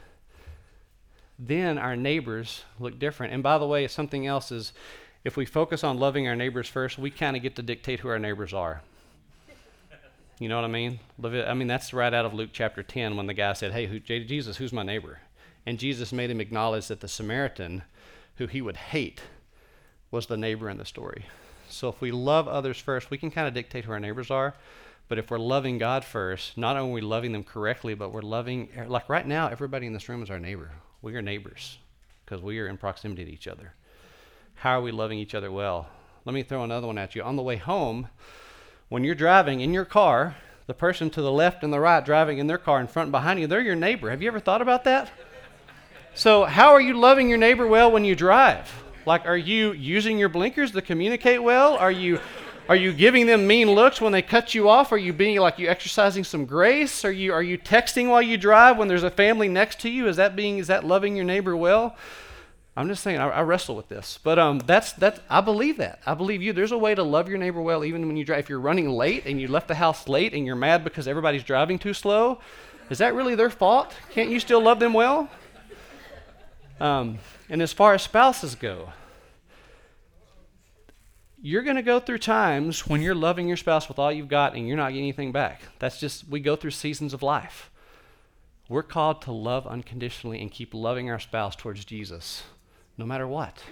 Then 1.37 1.77
our 1.77 1.95
neighbors 1.95 2.63
look 2.79 2.97
different. 2.97 3.33
And 3.33 3.43
by 3.43 3.59
the 3.59 3.67
way, 3.67 3.87
something 3.87 4.25
else 4.25 4.51
is 4.51 4.73
if 5.23 5.37
we 5.37 5.45
focus 5.45 5.83
on 5.83 5.99
loving 5.99 6.27
our 6.27 6.35
neighbors 6.35 6.67
first, 6.67 6.97
we 6.97 7.11
kind 7.11 7.35
of 7.35 7.43
get 7.43 7.55
to 7.57 7.61
dictate 7.61 7.99
who 7.99 8.07
our 8.07 8.17
neighbors 8.17 8.51
are. 8.51 8.81
You 10.41 10.49
know 10.49 10.55
what 10.55 10.65
I 10.65 10.69
mean? 10.69 10.99
I 11.23 11.53
mean, 11.53 11.67
that's 11.67 11.93
right 11.93 12.11
out 12.11 12.25
of 12.25 12.33
Luke 12.33 12.49
chapter 12.51 12.81
10 12.81 13.15
when 13.15 13.27
the 13.27 13.33
guy 13.35 13.53
said, 13.53 13.73
Hey, 13.73 13.85
who, 13.85 13.99
Jesus, 13.99 14.57
who's 14.57 14.73
my 14.73 14.81
neighbor? 14.81 15.19
And 15.67 15.77
Jesus 15.77 16.11
made 16.11 16.31
him 16.31 16.41
acknowledge 16.41 16.87
that 16.87 16.99
the 16.99 17.07
Samaritan, 17.07 17.83
who 18.37 18.47
he 18.47 18.59
would 18.59 18.75
hate, 18.75 19.21
was 20.09 20.25
the 20.25 20.37
neighbor 20.37 20.67
in 20.67 20.79
the 20.79 20.83
story. 20.83 21.27
So 21.69 21.89
if 21.89 22.01
we 22.01 22.09
love 22.09 22.47
others 22.47 22.79
first, 22.79 23.11
we 23.11 23.19
can 23.19 23.29
kind 23.29 23.47
of 23.47 23.53
dictate 23.53 23.85
who 23.85 23.91
our 23.91 23.99
neighbors 23.99 24.31
are. 24.31 24.55
But 25.09 25.19
if 25.19 25.29
we're 25.29 25.37
loving 25.37 25.77
God 25.77 26.03
first, 26.03 26.57
not 26.57 26.75
only 26.75 26.89
are 26.89 26.93
we 26.95 27.01
loving 27.01 27.33
them 27.33 27.43
correctly, 27.43 27.93
but 27.93 28.11
we're 28.11 28.23
loving, 28.23 28.69
er, 28.75 28.87
like 28.87 29.09
right 29.09 29.27
now, 29.27 29.47
everybody 29.47 29.85
in 29.85 29.93
this 29.93 30.09
room 30.09 30.23
is 30.23 30.31
our 30.31 30.39
neighbor. 30.39 30.71
We 31.03 31.13
are 31.13 31.21
neighbors 31.21 31.77
because 32.25 32.41
we 32.41 32.57
are 32.57 32.67
in 32.67 32.77
proximity 32.77 33.25
to 33.25 33.31
each 33.31 33.47
other. 33.47 33.75
How 34.55 34.79
are 34.79 34.81
we 34.81 34.91
loving 34.91 35.19
each 35.19 35.35
other 35.35 35.51
well? 35.51 35.87
Let 36.25 36.33
me 36.33 36.41
throw 36.41 36.63
another 36.63 36.87
one 36.87 36.97
at 36.97 37.13
you. 37.13 37.21
On 37.21 37.35
the 37.35 37.43
way 37.43 37.57
home, 37.57 38.07
when 38.91 39.05
you're 39.05 39.15
driving 39.15 39.61
in 39.61 39.73
your 39.73 39.85
car, 39.85 40.35
the 40.67 40.73
person 40.73 41.09
to 41.09 41.21
the 41.21 41.31
left 41.31 41.63
and 41.63 41.71
the 41.71 41.79
right 41.79 42.03
driving 42.03 42.39
in 42.39 42.47
their 42.47 42.57
car 42.57 42.81
in 42.81 42.87
front 42.87 43.05
and 43.05 43.11
behind 43.13 43.39
you, 43.39 43.47
they're 43.47 43.61
your 43.61 43.73
neighbor. 43.73 44.09
Have 44.09 44.21
you 44.21 44.27
ever 44.27 44.41
thought 44.41 44.61
about 44.61 44.83
that? 44.83 45.09
So, 46.13 46.43
how 46.43 46.71
are 46.71 46.81
you 46.81 46.99
loving 46.99 47.29
your 47.29 47.37
neighbor 47.37 47.65
well 47.65 47.89
when 47.89 48.03
you 48.03 48.17
drive? 48.17 48.69
Like, 49.05 49.25
are 49.25 49.37
you 49.37 49.71
using 49.71 50.19
your 50.19 50.27
blinkers 50.27 50.71
to 50.71 50.81
communicate 50.81 51.41
well? 51.41 51.77
Are 51.77 51.89
you 51.89 52.19
are 52.67 52.75
you 52.75 52.91
giving 52.91 53.27
them 53.27 53.47
mean 53.47 53.71
looks 53.71 54.01
when 54.01 54.11
they 54.11 54.21
cut 54.21 54.53
you 54.53 54.67
off? 54.67 54.91
Are 54.91 54.97
you 54.97 55.13
being 55.13 55.39
like 55.39 55.57
you 55.57 55.69
exercising 55.69 56.25
some 56.25 56.43
grace? 56.45 57.05
Are 57.05 57.13
you 57.13 57.31
are 57.31 57.41
you 57.41 57.57
texting 57.57 58.09
while 58.09 58.21
you 58.21 58.37
drive 58.37 58.77
when 58.77 58.89
there's 58.89 59.03
a 59.03 59.09
family 59.09 59.47
next 59.47 59.79
to 59.81 59.89
you? 59.89 60.09
Is 60.09 60.17
that 60.17 60.35
being 60.35 60.57
is 60.57 60.67
that 60.67 60.83
loving 60.83 61.15
your 61.15 61.23
neighbor 61.23 61.55
well? 61.55 61.95
I'm 62.75 62.87
just 62.87 63.03
saying, 63.03 63.19
I, 63.19 63.27
I, 63.27 63.41
wrestle 63.41 63.75
with 63.75 63.89
this, 63.89 64.17
but 64.23 64.39
um, 64.39 64.59
that's 64.59 64.93
that's. 64.93 65.19
I 65.29 65.41
believe 65.41 65.77
that. 65.77 65.99
I 66.05 66.13
believe 66.13 66.41
you. 66.41 66.53
There's 66.53 66.71
a 66.71 66.77
way 66.77 66.95
to 66.95 67.03
love 67.03 67.27
your 67.27 67.37
neighbor 67.37 67.61
well, 67.61 67.83
even 67.83 68.07
when 68.07 68.15
you 68.15 68.23
drive. 68.23 68.39
If 68.39 68.49
you're 68.49 68.61
running 68.61 68.89
late 68.89 69.25
and 69.25 69.41
you 69.41 69.49
left 69.49 69.67
the 69.67 69.75
house 69.75 70.07
late 70.07 70.33
and 70.33 70.45
you're 70.45 70.55
mad 70.55 70.85
because 70.85 71.05
everybody's 71.05 71.43
driving 71.43 71.77
too 71.77 71.93
slow, 71.93 72.39
is 72.89 72.99
that 72.99 73.13
really 73.13 73.35
their 73.35 73.49
fault? 73.49 73.93
Can't 74.11 74.29
you 74.29 74.39
still 74.39 74.61
love 74.61 74.79
them 74.79 74.93
well? 74.93 75.29
Um, 76.79 77.19
and 77.49 77.61
as 77.61 77.73
far 77.73 77.93
as 77.93 78.03
spouses 78.03 78.55
go, 78.55 78.93
you're 81.41 81.63
going 81.63 81.75
to 81.75 81.81
go 81.81 81.99
through 81.99 82.19
times 82.19 82.87
when 82.87 83.01
you're 83.01 83.13
loving 83.13 83.49
your 83.49 83.57
spouse 83.57 83.89
with 83.89 83.99
all 83.99 84.13
you've 84.13 84.29
got 84.29 84.55
and 84.55 84.65
you're 84.65 84.77
not 84.77 84.89
getting 84.89 85.03
anything 85.03 85.33
back. 85.33 85.61
That's 85.79 85.99
just 85.99 86.27
we 86.29 86.39
go 86.39 86.55
through 86.55 86.71
seasons 86.71 87.13
of 87.13 87.21
life. 87.21 87.69
We're 88.69 88.81
called 88.81 89.21
to 89.23 89.33
love 89.33 89.67
unconditionally 89.67 90.41
and 90.41 90.49
keep 90.49 90.73
loving 90.73 91.09
our 91.09 91.19
spouse 91.19 91.57
towards 91.57 91.83
Jesus 91.83 92.43
no 92.97 93.05
matter 93.05 93.27
what. 93.27 93.63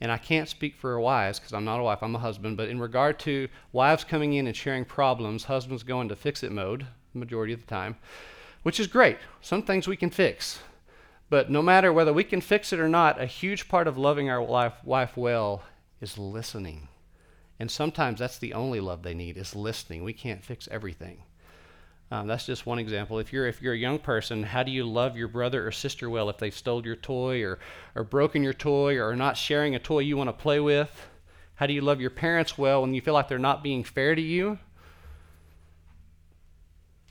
And 0.00 0.10
I 0.10 0.16
can't 0.16 0.48
speak 0.48 0.76
for 0.76 0.98
wives 0.98 1.38
because 1.38 1.52
I'm 1.52 1.64
not 1.64 1.80
a 1.80 1.82
wife, 1.82 2.02
I'm 2.02 2.14
a 2.14 2.20
husband, 2.20 2.56
but 2.56 2.68
in 2.68 2.80
regard 2.80 3.18
to 3.20 3.48
wives 3.72 4.02
coming 4.02 4.32
in 4.32 4.46
and 4.46 4.56
sharing 4.56 4.84
problems, 4.84 5.44
husbands 5.44 5.82
go 5.82 6.00
into 6.00 6.16
fix 6.16 6.42
it 6.42 6.52
mode 6.52 6.86
the 7.12 7.18
majority 7.18 7.52
of 7.52 7.60
the 7.60 7.66
time, 7.66 7.96
which 8.62 8.80
is 8.80 8.86
great. 8.86 9.18
Some 9.40 9.62
things 9.62 9.86
we 9.86 9.96
can 9.96 10.10
fix. 10.10 10.60
But 11.28 11.50
no 11.50 11.62
matter 11.62 11.92
whether 11.92 12.12
we 12.12 12.24
can 12.24 12.40
fix 12.40 12.72
it 12.72 12.80
or 12.80 12.88
not, 12.88 13.20
a 13.20 13.26
huge 13.26 13.68
part 13.68 13.86
of 13.86 13.98
loving 13.98 14.28
our 14.28 14.42
wife, 14.42 14.82
wife 14.84 15.16
well 15.16 15.62
is 16.00 16.18
listening. 16.18 16.88
And 17.58 17.70
sometimes 17.70 18.20
that's 18.20 18.38
the 18.38 18.54
only 18.54 18.80
love 18.80 19.02
they 19.02 19.14
need 19.14 19.36
is 19.36 19.54
listening. 19.54 20.02
We 20.02 20.12
can't 20.12 20.44
fix 20.44 20.66
everything. 20.70 21.22
Um, 22.12 22.26
that's 22.26 22.44
just 22.44 22.66
one 22.66 22.80
example. 22.80 23.20
If 23.20 23.32
you're 23.32 23.46
if 23.46 23.62
you're 23.62 23.74
a 23.74 23.78
young 23.78 23.98
person, 23.98 24.42
how 24.42 24.64
do 24.64 24.72
you 24.72 24.84
love 24.84 25.16
your 25.16 25.28
brother 25.28 25.66
or 25.66 25.70
sister 25.70 26.10
well 26.10 26.28
if 26.28 26.38
they've 26.38 26.54
stole 26.54 26.84
your 26.84 26.96
toy 26.96 27.42
or 27.44 27.60
or 27.94 28.02
broken 28.02 28.42
your 28.42 28.52
toy 28.52 28.98
or 28.98 29.14
not 29.14 29.36
sharing 29.36 29.74
a 29.76 29.78
toy 29.78 30.00
you 30.00 30.16
want 30.16 30.28
to 30.28 30.32
play 30.32 30.58
with? 30.58 31.08
How 31.54 31.66
do 31.66 31.72
you 31.72 31.82
love 31.82 32.00
your 32.00 32.10
parents 32.10 32.58
well 32.58 32.80
when 32.80 32.94
you 32.94 33.00
feel 33.00 33.14
like 33.14 33.28
they're 33.28 33.38
not 33.38 33.62
being 33.62 33.84
fair 33.84 34.14
to 34.14 34.22
you? 34.22 34.58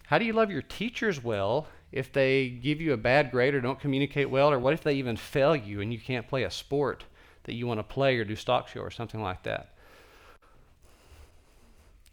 How 0.07 0.17
do 0.17 0.25
you 0.25 0.33
love 0.33 0.49
your 0.49 0.63
teachers 0.63 1.23
well 1.23 1.67
if 1.91 2.12
they 2.12 2.49
give 2.49 2.81
you 2.81 2.93
a 2.93 2.97
bad 2.97 3.31
grade 3.31 3.53
or 3.53 3.62
don't 3.62 3.79
communicate 3.79 4.29
well? 4.29 4.51
Or 4.51 4.59
what 4.59 4.73
if 4.73 4.81
they 4.81 4.95
even 4.95 5.15
fail 5.15 5.55
you 5.55 5.81
and 5.81 5.93
you 5.93 5.99
can't 5.99 6.27
play 6.27 6.43
a 6.43 6.51
sport 6.51 7.05
that 7.43 7.53
you 7.53 7.67
want 7.67 7.79
to 7.79 7.83
play 7.83 8.17
or 8.17 8.25
do 8.25 8.35
stock 8.35 8.67
show 8.67 8.81
or 8.81 8.91
something 8.91 9.21
like 9.21 9.43
that? 9.43 9.75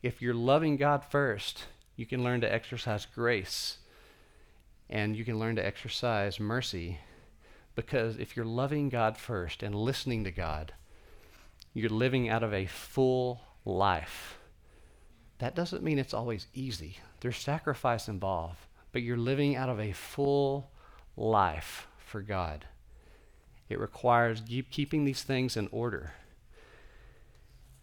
If 0.03 0.21
you're 0.21 0.35
loving 0.35 0.77
God 0.77 1.05
first, 1.05 1.65
you 1.97 2.07
can 2.07 2.23
learn 2.23 2.41
to 2.43 2.53
exercise 2.53 3.07
grace 3.07 3.79
and 4.89 5.17
you 5.17 5.25
can 5.25 5.39
learn 5.39 5.57
to 5.57 5.67
exercise 5.67 6.39
mercy 6.39 6.99
Because 7.77 8.17
if 8.17 8.37
you're 8.37 8.47
loving 8.47 8.89
God 8.89 9.17
first 9.17 9.63
and 9.63 9.75
listening 9.75 10.25
to 10.25 10.31
God, 10.31 10.73
you're 11.75 11.91
living 11.91 12.29
out 12.29 12.43
of 12.43 12.55
a 12.55 12.67
full 12.67 13.41
life. 13.65 14.39
That 15.39 15.55
doesn't 15.55 15.83
mean 15.83 15.99
it's 15.99 16.15
always 16.15 16.47
easy. 16.55 16.99
There's 17.21 17.37
sacrifice 17.37 18.09
involved, 18.09 18.59
but 18.93 19.03
you're 19.03 19.19
living 19.19 19.57
out 19.57 19.69
of 19.69 19.79
a 19.79 19.93
full 19.93 20.71
life 21.17 21.87
for 21.99 22.23
God. 22.23 22.65
It 23.69 23.79
requires 23.79 24.41
keep, 24.41 24.71
keeping 24.71 25.05
these 25.05 25.23
things 25.23 25.57
in 25.57 25.69
order. 25.71 26.13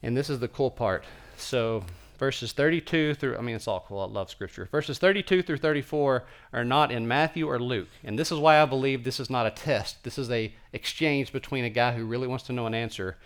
And 0.01 0.17
this 0.17 0.29
is 0.29 0.39
the 0.39 0.47
cool 0.47 0.71
part. 0.71 1.03
So, 1.37 1.83
verses 2.17 2.51
32 2.51 3.15
through, 3.15 3.37
I 3.37 3.41
mean, 3.41 3.55
it's 3.55 3.67
all 3.67 3.85
cool. 3.87 4.01
I 4.01 4.05
love 4.05 4.29
scripture. 4.29 4.67
Verses 4.71 4.97
32 4.97 5.41
through 5.41 5.57
34 5.57 6.23
are 6.53 6.63
not 6.63 6.91
in 6.91 7.07
Matthew 7.07 7.47
or 7.47 7.59
Luke. 7.59 7.89
And 8.03 8.17
this 8.17 8.31
is 8.31 8.39
why 8.39 8.61
I 8.61 8.65
believe 8.65 9.03
this 9.03 9.19
is 9.19 9.29
not 9.29 9.45
a 9.45 9.51
test. 9.51 10.03
This 10.03 10.17
is 10.17 10.29
a 10.31 10.53
exchange 10.71 11.31
between 11.31 11.65
a 11.65 11.69
guy 11.69 11.93
who 11.93 12.05
really 12.05 12.27
wants 12.27 12.45
to 12.45 12.53
know 12.53 12.65
an 12.65 12.73
answer. 12.73 13.17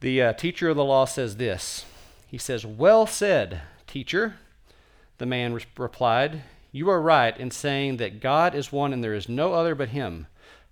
The 0.00 0.22
uh, 0.22 0.32
teacher 0.34 0.68
of 0.68 0.76
the 0.76 0.84
law 0.84 1.04
says 1.04 1.36
this. 1.36 1.86
He 2.26 2.38
says, 2.38 2.66
Well 2.66 3.06
said, 3.06 3.62
teacher. 3.86 4.34
The 5.18 5.26
man 5.26 5.54
re- 5.54 5.64
replied, 5.78 6.42
You 6.72 6.90
are 6.90 7.00
right 7.00 7.36
in 7.38 7.50
saying 7.50 7.98
that 7.98 8.20
God 8.20 8.54
is 8.54 8.72
one 8.72 8.92
and 8.92 9.02
there 9.02 9.14
is 9.14 9.28
no 9.28 9.54
other 9.54 9.74
but 9.74 9.90
him 9.90 10.26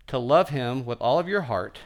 to 0.08 0.18
love 0.18 0.50
him 0.50 0.84
with 0.84 1.00
all 1.00 1.18
of 1.18 1.28
your 1.28 1.42
heart, 1.42 1.78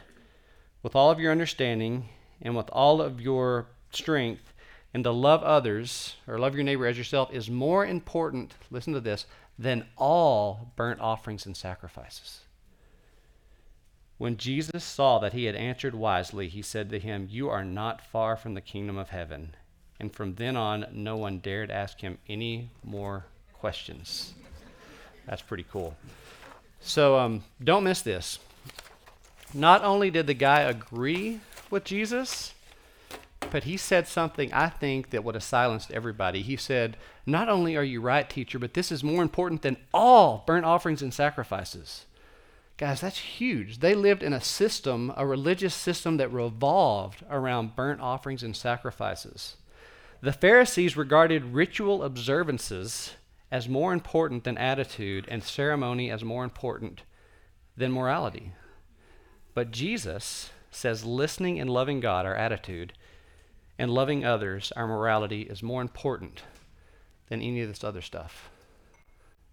with 0.83 0.95
all 0.95 1.11
of 1.11 1.19
your 1.19 1.31
understanding, 1.31 2.09
and 2.41 2.55
with 2.55 2.69
all 2.71 3.01
of 3.01 3.21
your 3.21 3.67
strength, 3.91 4.53
and 4.97 5.03
to 5.03 5.11
love 5.11 5.43
others 5.43 6.15
or 6.27 6.39
love 6.39 6.55
your 6.55 6.63
neighbor 6.63 6.87
as 6.87 6.97
yourself 6.97 7.31
is 7.31 7.51
more 7.51 7.85
important, 7.85 8.55
listen 8.71 8.93
to 8.93 8.99
this, 8.99 9.27
than 9.59 9.85
all 9.95 10.71
burnt 10.75 10.99
offerings 10.99 11.45
and 11.45 11.55
sacrifices. 11.55 12.39
When 14.17 14.37
Jesus 14.37 14.83
saw 14.83 15.19
that 15.19 15.33
he 15.33 15.45
had 15.45 15.53
answered 15.53 15.93
wisely, 15.93 16.47
he 16.47 16.63
said 16.63 16.89
to 16.89 16.97
him, 16.97 17.27
You 17.29 17.47
are 17.47 17.63
not 17.63 18.01
far 18.01 18.35
from 18.35 18.55
the 18.55 18.59
kingdom 18.59 18.97
of 18.97 19.09
heaven. 19.09 19.55
And 19.99 20.11
from 20.11 20.33
then 20.33 20.57
on, 20.57 20.87
no 20.91 21.15
one 21.15 21.41
dared 21.41 21.69
ask 21.69 22.01
him 22.01 22.17
any 22.27 22.71
more 22.83 23.27
questions. 23.53 24.33
That's 25.27 25.43
pretty 25.43 25.65
cool. 25.71 25.95
So 26.81 27.19
um, 27.19 27.43
don't 27.63 27.83
miss 27.83 28.01
this. 28.01 28.39
Not 29.53 29.83
only 29.83 30.09
did 30.09 30.25
the 30.25 30.33
guy 30.33 30.61
agree 30.61 31.41
with 31.69 31.83
Jesus, 31.83 32.55
but 33.51 33.63
he 33.63 33.77
said 33.77 34.07
something 34.07 34.51
I 34.53 34.69
think 34.69 35.11
that 35.11 35.23
would 35.23 35.35
have 35.35 35.43
silenced 35.43 35.91
everybody. 35.91 36.41
He 36.41 36.57
said, 36.57 36.97
Not 37.25 37.49
only 37.49 37.75
are 37.75 37.83
you 37.83 38.01
right, 38.01 38.29
teacher, 38.29 38.59
but 38.59 38.73
this 38.73 38.91
is 38.91 39.03
more 39.03 39.21
important 39.21 39.61
than 39.61 39.77
all 39.93 40.43
burnt 40.45 40.65
offerings 40.65 41.01
and 41.01 41.13
sacrifices. 41.13 42.05
Guys, 42.77 43.01
that's 43.01 43.17
huge. 43.17 43.79
They 43.79 43.95
lived 43.95 44.21
in 44.21 44.33
a 44.33 44.41
system, 44.41 45.11
a 45.17 45.25
religious 45.25 45.73
system 45.73 46.17
that 46.17 46.31
revolved 46.31 47.23
around 47.29 47.75
burnt 47.75 48.01
offerings 48.01 48.43
and 48.43 48.55
sacrifices. 48.55 49.57
The 50.21 50.33
Pharisees 50.33 50.97
regarded 50.97 51.53
ritual 51.53 52.03
observances 52.03 53.13
as 53.51 53.69
more 53.69 53.93
important 53.93 54.43
than 54.43 54.57
attitude 54.57 55.25
and 55.29 55.43
ceremony 55.43 56.11
as 56.11 56.23
more 56.23 56.43
important 56.43 57.03
than 57.75 57.91
morality. 57.91 58.51
But 59.53 59.71
Jesus 59.71 60.51
says 60.69 61.05
listening 61.05 61.59
and 61.59 61.69
loving 61.69 61.99
God, 61.99 62.25
our 62.25 62.35
attitude, 62.35 62.93
and 63.79 63.91
loving 63.91 64.25
others, 64.25 64.71
our 64.75 64.87
morality, 64.87 65.43
is 65.43 65.61
more 65.61 65.81
important 65.81 66.43
than 67.29 67.41
any 67.41 67.61
of 67.61 67.67
this 67.67 67.83
other 67.83 68.01
stuff. 68.01 68.49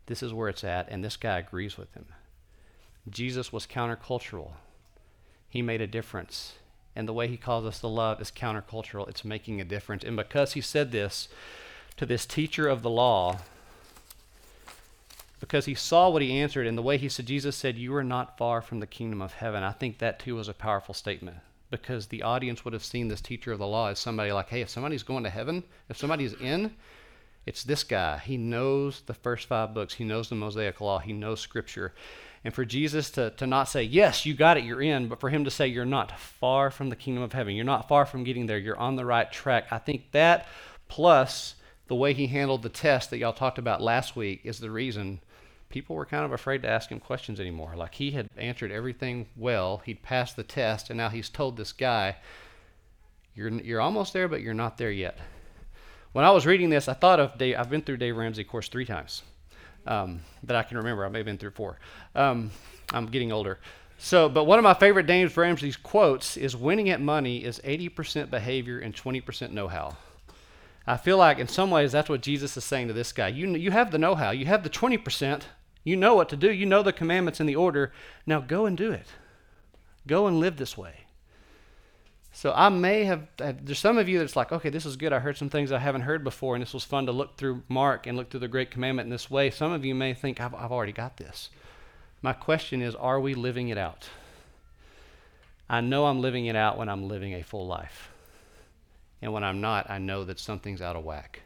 This 0.07 0.23
is 0.23 0.33
where 0.33 0.49
it's 0.49 0.65
at, 0.65 0.89
and 0.89 1.05
this 1.05 1.17
guy 1.17 1.39
agrees 1.39 1.77
with 1.77 1.93
him. 1.95 2.07
Jesus 3.09 3.53
was 3.53 3.67
countercultural. 3.67 4.53
He 5.49 5.63
made 5.63 5.81
a 5.81 5.87
difference. 5.87 6.55
And 6.97 7.09
the 7.09 7.13
way 7.13 7.29
he 7.29 7.37
calls 7.37 7.67
us 7.67 7.81
to 7.81 7.87
love 7.87 8.21
is 8.21 8.31
countercultural. 8.31 9.09
It's 9.09 9.25
making 9.25 9.61
a 9.61 9.65
difference. 9.65 10.05
And 10.05 10.17
because 10.17 10.53
he 10.53 10.61
said 10.61 10.93
this 10.93 11.29
to 11.97 12.07
this 12.07 12.25
teacher 12.25 12.69
of 12.69 12.83
the 12.83 12.91
law, 12.91 13.41
because 15.41 15.67
he 15.67 15.75
saw 15.75 16.09
what 16.09 16.23
he 16.23 16.39
answered 16.39 16.67
and 16.67 16.79
the 16.79 16.83
way 16.83 16.97
he 16.97 17.09
said, 17.09 17.27
Jesus 17.27 17.57
said, 17.57 17.77
You 17.77 17.95
are 17.95 18.05
not 18.05 18.39
far 18.39 18.63
from 18.63 18.81
the 18.81 18.87
kingdom 18.87 19.21
of 19.21 19.35
heaven. 19.35 19.63
I 19.63 19.73
think 19.73 19.99
that 19.99 20.19
too 20.19 20.37
was 20.37 20.49
a 20.49 20.55
powerful 20.55 20.95
statement 20.95 21.39
because 21.83 22.07
the 22.07 22.23
audience 22.23 22.65
would 22.65 22.75
have 22.75 22.85
seen 22.85 23.09
this 23.09 23.21
teacher 23.21 23.53
of 23.53 23.59
the 23.59 23.67
law 23.67 23.89
as 23.89 23.99
somebody 23.99 24.33
like, 24.33 24.49
Hey, 24.49 24.61
if 24.61 24.69
somebody's 24.69 25.03
going 25.03 25.25
to 25.25 25.31
heaven, 25.31 25.65
if 25.89 25.97
somebody's 25.97 26.35
in, 26.35 26.75
it's 27.47 27.65
this 27.65 27.85
guy. 27.85 28.19
He 28.19 28.37
knows 28.37 29.03
the 29.03 29.15
first 29.15 29.47
five 29.47 29.75
books, 29.75 29.95
he 29.95 30.05
knows 30.05 30.29
the 30.29 30.35
Mosaic 30.35 30.81
law, 30.81 30.99
he 30.99 31.13
knows 31.13 31.41
scripture. 31.41 31.93
And 32.45 32.53
for 32.53 32.65
Jesus 32.65 33.11
to, 33.13 33.31
to 33.31 33.47
not 33.47 33.65
say, 33.65 33.83
Yes, 33.83 34.25
you 34.27 34.35
got 34.35 34.57
it, 34.57 34.65
you're 34.65 34.83
in, 34.83 35.09
but 35.09 35.21
for 35.21 35.31
him 35.31 35.45
to 35.45 35.51
say, 35.51 35.67
You're 35.67 35.85
not 35.85 36.19
far 36.19 36.71
from 36.71 36.91
the 36.91 36.97
kingdom 36.97 37.23
of 37.23 37.33
heaven, 37.33 37.55
you're 37.55 37.65
not 37.65 37.89
far 37.89 38.07
from 38.07 38.25
getting 38.25 38.47
there, 38.47 38.59
you're 38.59 38.79
on 38.79 38.97
the 38.97 39.05
right 39.05 39.31
track, 39.31 39.67
I 39.71 39.79
think 39.79 40.13
that 40.13 40.47
plus 40.89 41.57
the 41.87 41.95
way 41.95 42.15
he 42.15 42.27
handled 42.27 42.63
the 42.63 42.69
test 42.69 43.11
that 43.11 43.19
y'all 43.19 43.33
talked 43.33 43.59
about 43.59 43.83
last 43.83 44.17
week 44.17 44.41
is 44.45 44.59
the 44.59 44.71
reason 44.71 45.21
people 45.75 45.97
were 45.97 46.07
kind 46.07 46.25
of 46.25 46.31
afraid 46.31 46.63
to 46.63 46.69
ask 46.69 46.89
him 46.91 47.01
questions 47.01 47.41
anymore. 47.41 47.75
Like 47.75 47.95
he 47.95 48.13
had 48.13 48.29
answered 48.37 48.71
everything 48.71 49.27
well, 49.37 49.83
he'd 49.85 50.05
passed 50.05 50.37
the 50.37 50.45
test, 50.45 50.89
and 50.89 50.97
now 50.97 51.09
he's 51.09 51.29
told 51.29 51.57
this 51.57 51.73
guy, 51.73 52.17
"You're 53.35 53.51
you're 53.51 53.81
almost 53.81 54.13
there, 54.13 54.29
but 54.29 54.41
you're 54.41 54.55
not 54.55 54.79
there 54.79 54.93
yet." 54.93 55.19
When 56.13 56.25
I 56.25 56.31
was 56.31 56.47
reading 56.47 56.71
this, 56.71 56.87
I 56.87 56.93
thought 56.93 57.19
of 57.19 57.37
Dave. 57.39 57.57
I've 57.59 57.71
been 57.71 57.83
through 57.83 57.97
Dave 57.97 58.17
Ramsey 58.17 58.45
course 58.45 58.69
three 58.69 58.85
times 58.85 59.23
um, 59.85 60.21
that 60.45 60.57
I 60.57 60.63
can 60.63 60.77
remember. 60.77 61.05
I 61.05 61.09
may 61.09 61.19
have 61.19 61.27
been 61.27 61.39
through 61.39 61.51
four. 61.51 61.81
Um, 62.15 62.53
I'm 62.93 63.07
getting 63.07 63.33
older. 63.33 63.59
So, 63.99 64.29
but 64.29 64.45
one 64.45 64.61
of 64.61 64.63
my 64.63 64.75
favorite 64.75 65.07
Dave 65.07 65.37
Ramsey's 65.37 65.77
quotes 65.77 66.37
is 66.37 66.57
winning 66.57 66.89
at 66.91 67.01
money 67.01 67.45
is 67.45 67.61
80% 67.65 68.31
behavior 68.31 68.79
and 68.79 68.95
20% 68.95 69.51
know-how. 69.51 69.97
I 70.87 70.97
feel 70.99 71.17
like 71.17 71.39
in 71.39 71.49
some 71.49 71.71
ways 71.71 71.93
that's 71.93 72.09
what 72.09 72.21
Jesus 72.21 72.57
is 72.57 72.65
saying 72.65 72.89
to 72.89 72.93
this 72.93 73.13
guy. 73.13 73.29
You, 73.29 73.55
you 73.57 73.71
have 73.71 73.91
the 73.91 73.99
know 73.99 74.15
how, 74.15 74.31
you 74.31 74.47
have 74.47 74.63
the 74.63 74.71
20%, 74.71 75.43
you 75.85 75.97
know 75.97 76.15
what 76.15 76.29
to 76.31 76.37
do. 76.37 76.51
You 76.51 76.67
know 76.67 76.83
the 76.83 76.93
commandments 76.93 77.41
and 77.41 77.49
the 77.49 77.57
order. 77.57 77.93
Now 78.27 78.41
go 78.41 78.67
and 78.67 78.77
do 78.77 78.91
it. 78.91 79.07
Go 80.07 80.27
and 80.27 80.41
live 80.41 80.57
this 80.57 80.77
way. 80.77 81.01
So 82.33 82.53
I 82.53 82.69
may 82.69 83.05
have, 83.05 83.29
there's 83.37 83.79
some 83.79 83.97
of 83.97 84.09
you 84.09 84.19
that's 84.19 84.35
like, 84.35 84.51
okay, 84.51 84.69
this 84.69 84.85
is 84.85 84.97
good. 84.97 85.13
I 85.13 85.21
heard 85.21 85.37
some 85.37 85.51
things 85.51 85.71
I 85.71 85.79
haven't 85.79 86.01
heard 86.01 86.25
before, 86.25 86.57
and 86.57 86.63
this 86.63 86.75
was 86.75 86.83
fun 86.83 87.07
to 87.07 87.13
look 87.13 87.37
through 87.37 87.63
Mark 87.69 88.09
and 88.09 88.17
look 88.17 88.29
through 88.29 88.41
the 88.41 88.49
Great 88.49 88.73
Commandment 88.73 89.07
in 89.07 89.11
this 89.11 89.31
way. 89.31 89.51
Some 89.51 89.71
of 89.71 89.85
you 89.85 89.95
may 89.95 90.15
think, 90.15 90.41
I've, 90.41 90.53
I've 90.53 90.73
already 90.73 90.91
got 90.91 91.17
this. 91.17 91.51
My 92.23 92.33
question 92.33 92.83
is, 92.83 92.97
are 92.97 93.21
we 93.21 93.35
living 93.35 93.69
it 93.69 93.79
out? 93.79 94.09
I 95.71 95.81
know 95.81 96.07
I'm 96.07 96.21
living 96.21 96.47
it 96.47 96.57
out 96.57 96.77
when 96.77 96.89
I'm 96.89 97.07
living 97.07 97.35
a 97.35 97.43
full 97.43 97.69
life. 97.69 98.11
And 99.23 99.33
when 99.33 99.45
I'm 99.45 99.61
not, 99.61 99.89
I 99.89 99.99
know 99.99 100.25
that 100.25 100.41
something's 100.41 100.83
out 100.83 100.97
of 100.97 101.05
whack. 101.05 101.43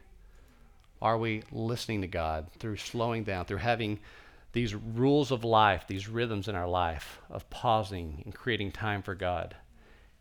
Are 1.02 1.18
we 1.18 1.42
listening 1.52 2.00
to 2.00 2.08
God 2.08 2.46
through 2.58 2.78
slowing 2.78 3.24
down, 3.24 3.44
through 3.44 3.58
having 3.58 3.98
these 4.52 4.74
rules 4.74 5.30
of 5.30 5.44
life, 5.44 5.84
these 5.86 6.08
rhythms 6.08 6.48
in 6.48 6.54
our 6.54 6.68
life 6.68 7.18
of 7.30 7.48
pausing 7.50 8.22
and 8.24 8.34
creating 8.34 8.72
time 8.72 9.02
for 9.02 9.14
God. 9.14 9.56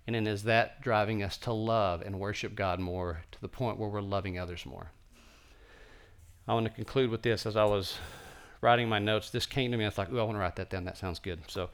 And 0.06 0.16
then 0.16 0.28
is 0.28 0.44
that 0.44 0.82
driving 0.82 1.24
us 1.24 1.38
to 1.40 1.52
love 1.52 2.02
and 2.02 2.20
worship 2.20 2.56
God 2.56 2.80
more 2.80 3.22
to 3.32 3.42
the 3.42 3.50
point 3.50 3.78
where 3.78 3.90
we're 3.90 4.02
loving 4.02 4.40
others 4.40 4.66
more? 4.66 4.92
I 6.48 6.54
want 6.54 6.66
to 6.66 6.72
conclude 6.72 7.10
with 7.10 7.24
this. 7.24 7.46
As 7.46 7.58
I 7.58 7.66
was 7.66 7.98
writing 8.62 8.88
my 8.88 9.00
notes, 9.00 9.30
this 9.30 9.46
came 9.46 9.72
to 9.72 9.78
me. 9.78 9.84
I 9.84 9.90
was 9.90 9.98
like, 9.98 10.12
"Ooh, 10.12 10.20
I 10.20 10.24
want 10.24 10.36
to 10.36 10.40
write 10.40 10.56
that 10.56 10.70
down. 10.70 10.86
That 10.86 10.98
sounds 10.98 11.20
good." 11.20 11.42
So, 11.50 11.70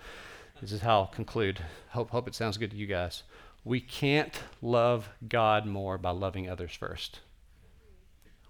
this 0.59 0.71
is 0.71 0.81
how 0.81 1.01
I'll 1.01 1.07
conclude. 1.07 1.59
Hope 1.89 2.09
hope 2.09 2.27
it 2.27 2.33
sounds 2.33 2.57
good 2.57 2.71
to 2.71 2.77
you 2.77 2.87
guys. 2.87 3.21
We 3.63 3.79
can't 3.79 4.41
love 4.61 5.09
God 5.27 5.67
more 5.67 5.99
by 5.99 6.09
loving 6.09 6.49
others 6.49 6.73
first. 6.73 7.19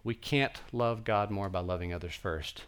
We 0.03 0.15
can't 0.15 0.61
love 0.71 1.03
God 1.03 1.29
more 1.29 1.49
by 1.49 1.59
loving 1.59 1.93
others 1.93 2.15
first. 2.15 2.63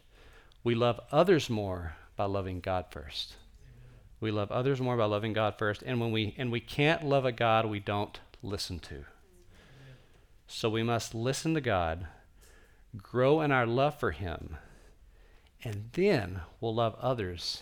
We 0.65 0.73
love 0.73 0.99
others 1.12 1.47
more 1.47 1.95
by 2.17 2.25
loving 2.25 2.60
God 2.60 2.88
first. 2.89 3.36
We 4.19 4.32
love 4.32 4.51
others 4.51 4.82
more 4.82 4.97
by 4.97 5.06
loving 5.06 5.32
God 5.32 5.60
first. 5.60 5.84
And 5.86 6.01
when 6.01 6.12
we 6.12 6.34
and 6.39 6.51
we 6.51 6.60
can't 6.60 7.06
love 7.06 7.23
a 7.23 7.32
God 7.32 7.67
we 7.67 7.80
don't 7.80 8.19
listen 8.41 8.80
to. 8.80 9.06
So 10.47 10.69
we 10.69 10.82
must 10.82 11.13
listen 11.13 11.54
to 11.54 11.62
God, 11.62 12.08
grow 12.97 13.41
in 13.41 13.51
our 13.51 13.67
love 13.67 13.99
for 13.99 14.10
him, 14.10 14.58
and 15.63 15.89
then 15.93 16.41
we'll 16.60 16.73
love 16.73 16.95
others 16.99 17.62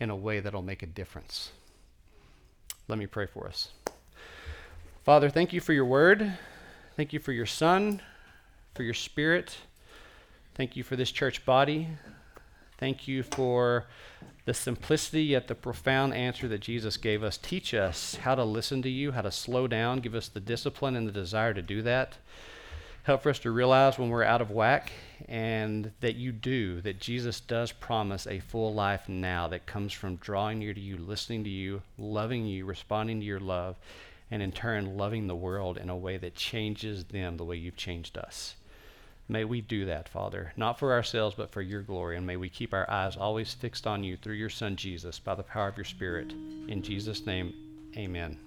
in 0.00 0.10
a 0.10 0.16
way 0.16 0.40
that'll 0.40 0.62
make 0.62 0.82
a 0.82 0.86
difference. 0.86 1.52
Let 2.88 2.98
me 2.98 3.06
pray 3.06 3.26
for 3.26 3.46
us. 3.46 3.68
Father, 5.04 5.30
thank 5.30 5.52
you 5.52 5.60
for 5.60 5.72
your 5.72 5.84
word. 5.84 6.32
Thank 6.96 7.12
you 7.12 7.20
for 7.20 7.30
your 7.30 7.46
son, 7.46 8.02
for 8.74 8.82
your 8.82 8.94
spirit. 8.94 9.56
Thank 10.56 10.74
you 10.74 10.82
for 10.82 10.96
this 10.96 11.12
church 11.12 11.44
body. 11.44 11.88
Thank 12.82 13.06
you 13.06 13.22
for 13.22 13.86
the 14.44 14.52
simplicity 14.52 15.22
yet 15.22 15.46
the 15.46 15.54
profound 15.54 16.14
answer 16.14 16.48
that 16.48 16.62
Jesus 16.62 16.96
gave 16.96 17.22
us. 17.22 17.38
Teach 17.38 17.74
us 17.74 18.16
how 18.16 18.34
to 18.34 18.42
listen 18.42 18.82
to 18.82 18.88
you, 18.88 19.12
how 19.12 19.22
to 19.22 19.30
slow 19.30 19.68
down, 19.68 20.00
give 20.00 20.16
us 20.16 20.26
the 20.26 20.40
discipline 20.40 20.96
and 20.96 21.06
the 21.06 21.12
desire 21.12 21.54
to 21.54 21.62
do 21.62 21.80
that. 21.82 22.14
Help 23.04 23.22
for 23.22 23.30
us 23.30 23.38
to 23.38 23.52
realize 23.52 24.00
when 24.00 24.08
we're 24.08 24.24
out 24.24 24.40
of 24.40 24.50
whack 24.50 24.90
and 25.28 25.92
that 26.00 26.16
you 26.16 26.32
do, 26.32 26.80
that 26.80 26.98
Jesus 26.98 27.38
does 27.38 27.70
promise 27.70 28.26
a 28.26 28.40
full 28.40 28.74
life 28.74 29.08
now 29.08 29.46
that 29.46 29.64
comes 29.64 29.92
from 29.92 30.16
drawing 30.16 30.58
near 30.58 30.74
to 30.74 30.80
you, 30.80 30.96
listening 30.96 31.44
to 31.44 31.50
you, 31.50 31.82
loving 31.98 32.46
you, 32.46 32.64
responding 32.64 33.20
to 33.20 33.24
your 33.24 33.38
love, 33.38 33.76
and 34.28 34.42
in 34.42 34.50
turn 34.50 34.96
loving 34.96 35.28
the 35.28 35.36
world 35.36 35.78
in 35.78 35.88
a 35.88 35.96
way 35.96 36.16
that 36.16 36.34
changes 36.34 37.04
them 37.04 37.36
the 37.36 37.44
way 37.44 37.54
you've 37.54 37.76
changed 37.76 38.18
us. 38.18 38.56
May 39.28 39.44
we 39.44 39.60
do 39.60 39.84
that, 39.86 40.08
Father, 40.08 40.52
not 40.56 40.78
for 40.78 40.92
ourselves, 40.92 41.34
but 41.36 41.50
for 41.50 41.62
your 41.62 41.82
glory. 41.82 42.16
And 42.16 42.26
may 42.26 42.36
we 42.36 42.48
keep 42.48 42.74
our 42.74 42.88
eyes 42.90 43.16
always 43.16 43.54
fixed 43.54 43.86
on 43.86 44.04
you 44.04 44.16
through 44.16 44.34
your 44.34 44.50
Son, 44.50 44.76
Jesus, 44.76 45.18
by 45.18 45.34
the 45.34 45.42
power 45.42 45.68
of 45.68 45.76
your 45.76 45.84
Spirit. 45.84 46.32
In 46.68 46.82
Jesus' 46.82 47.24
name, 47.24 47.54
amen. 47.96 48.38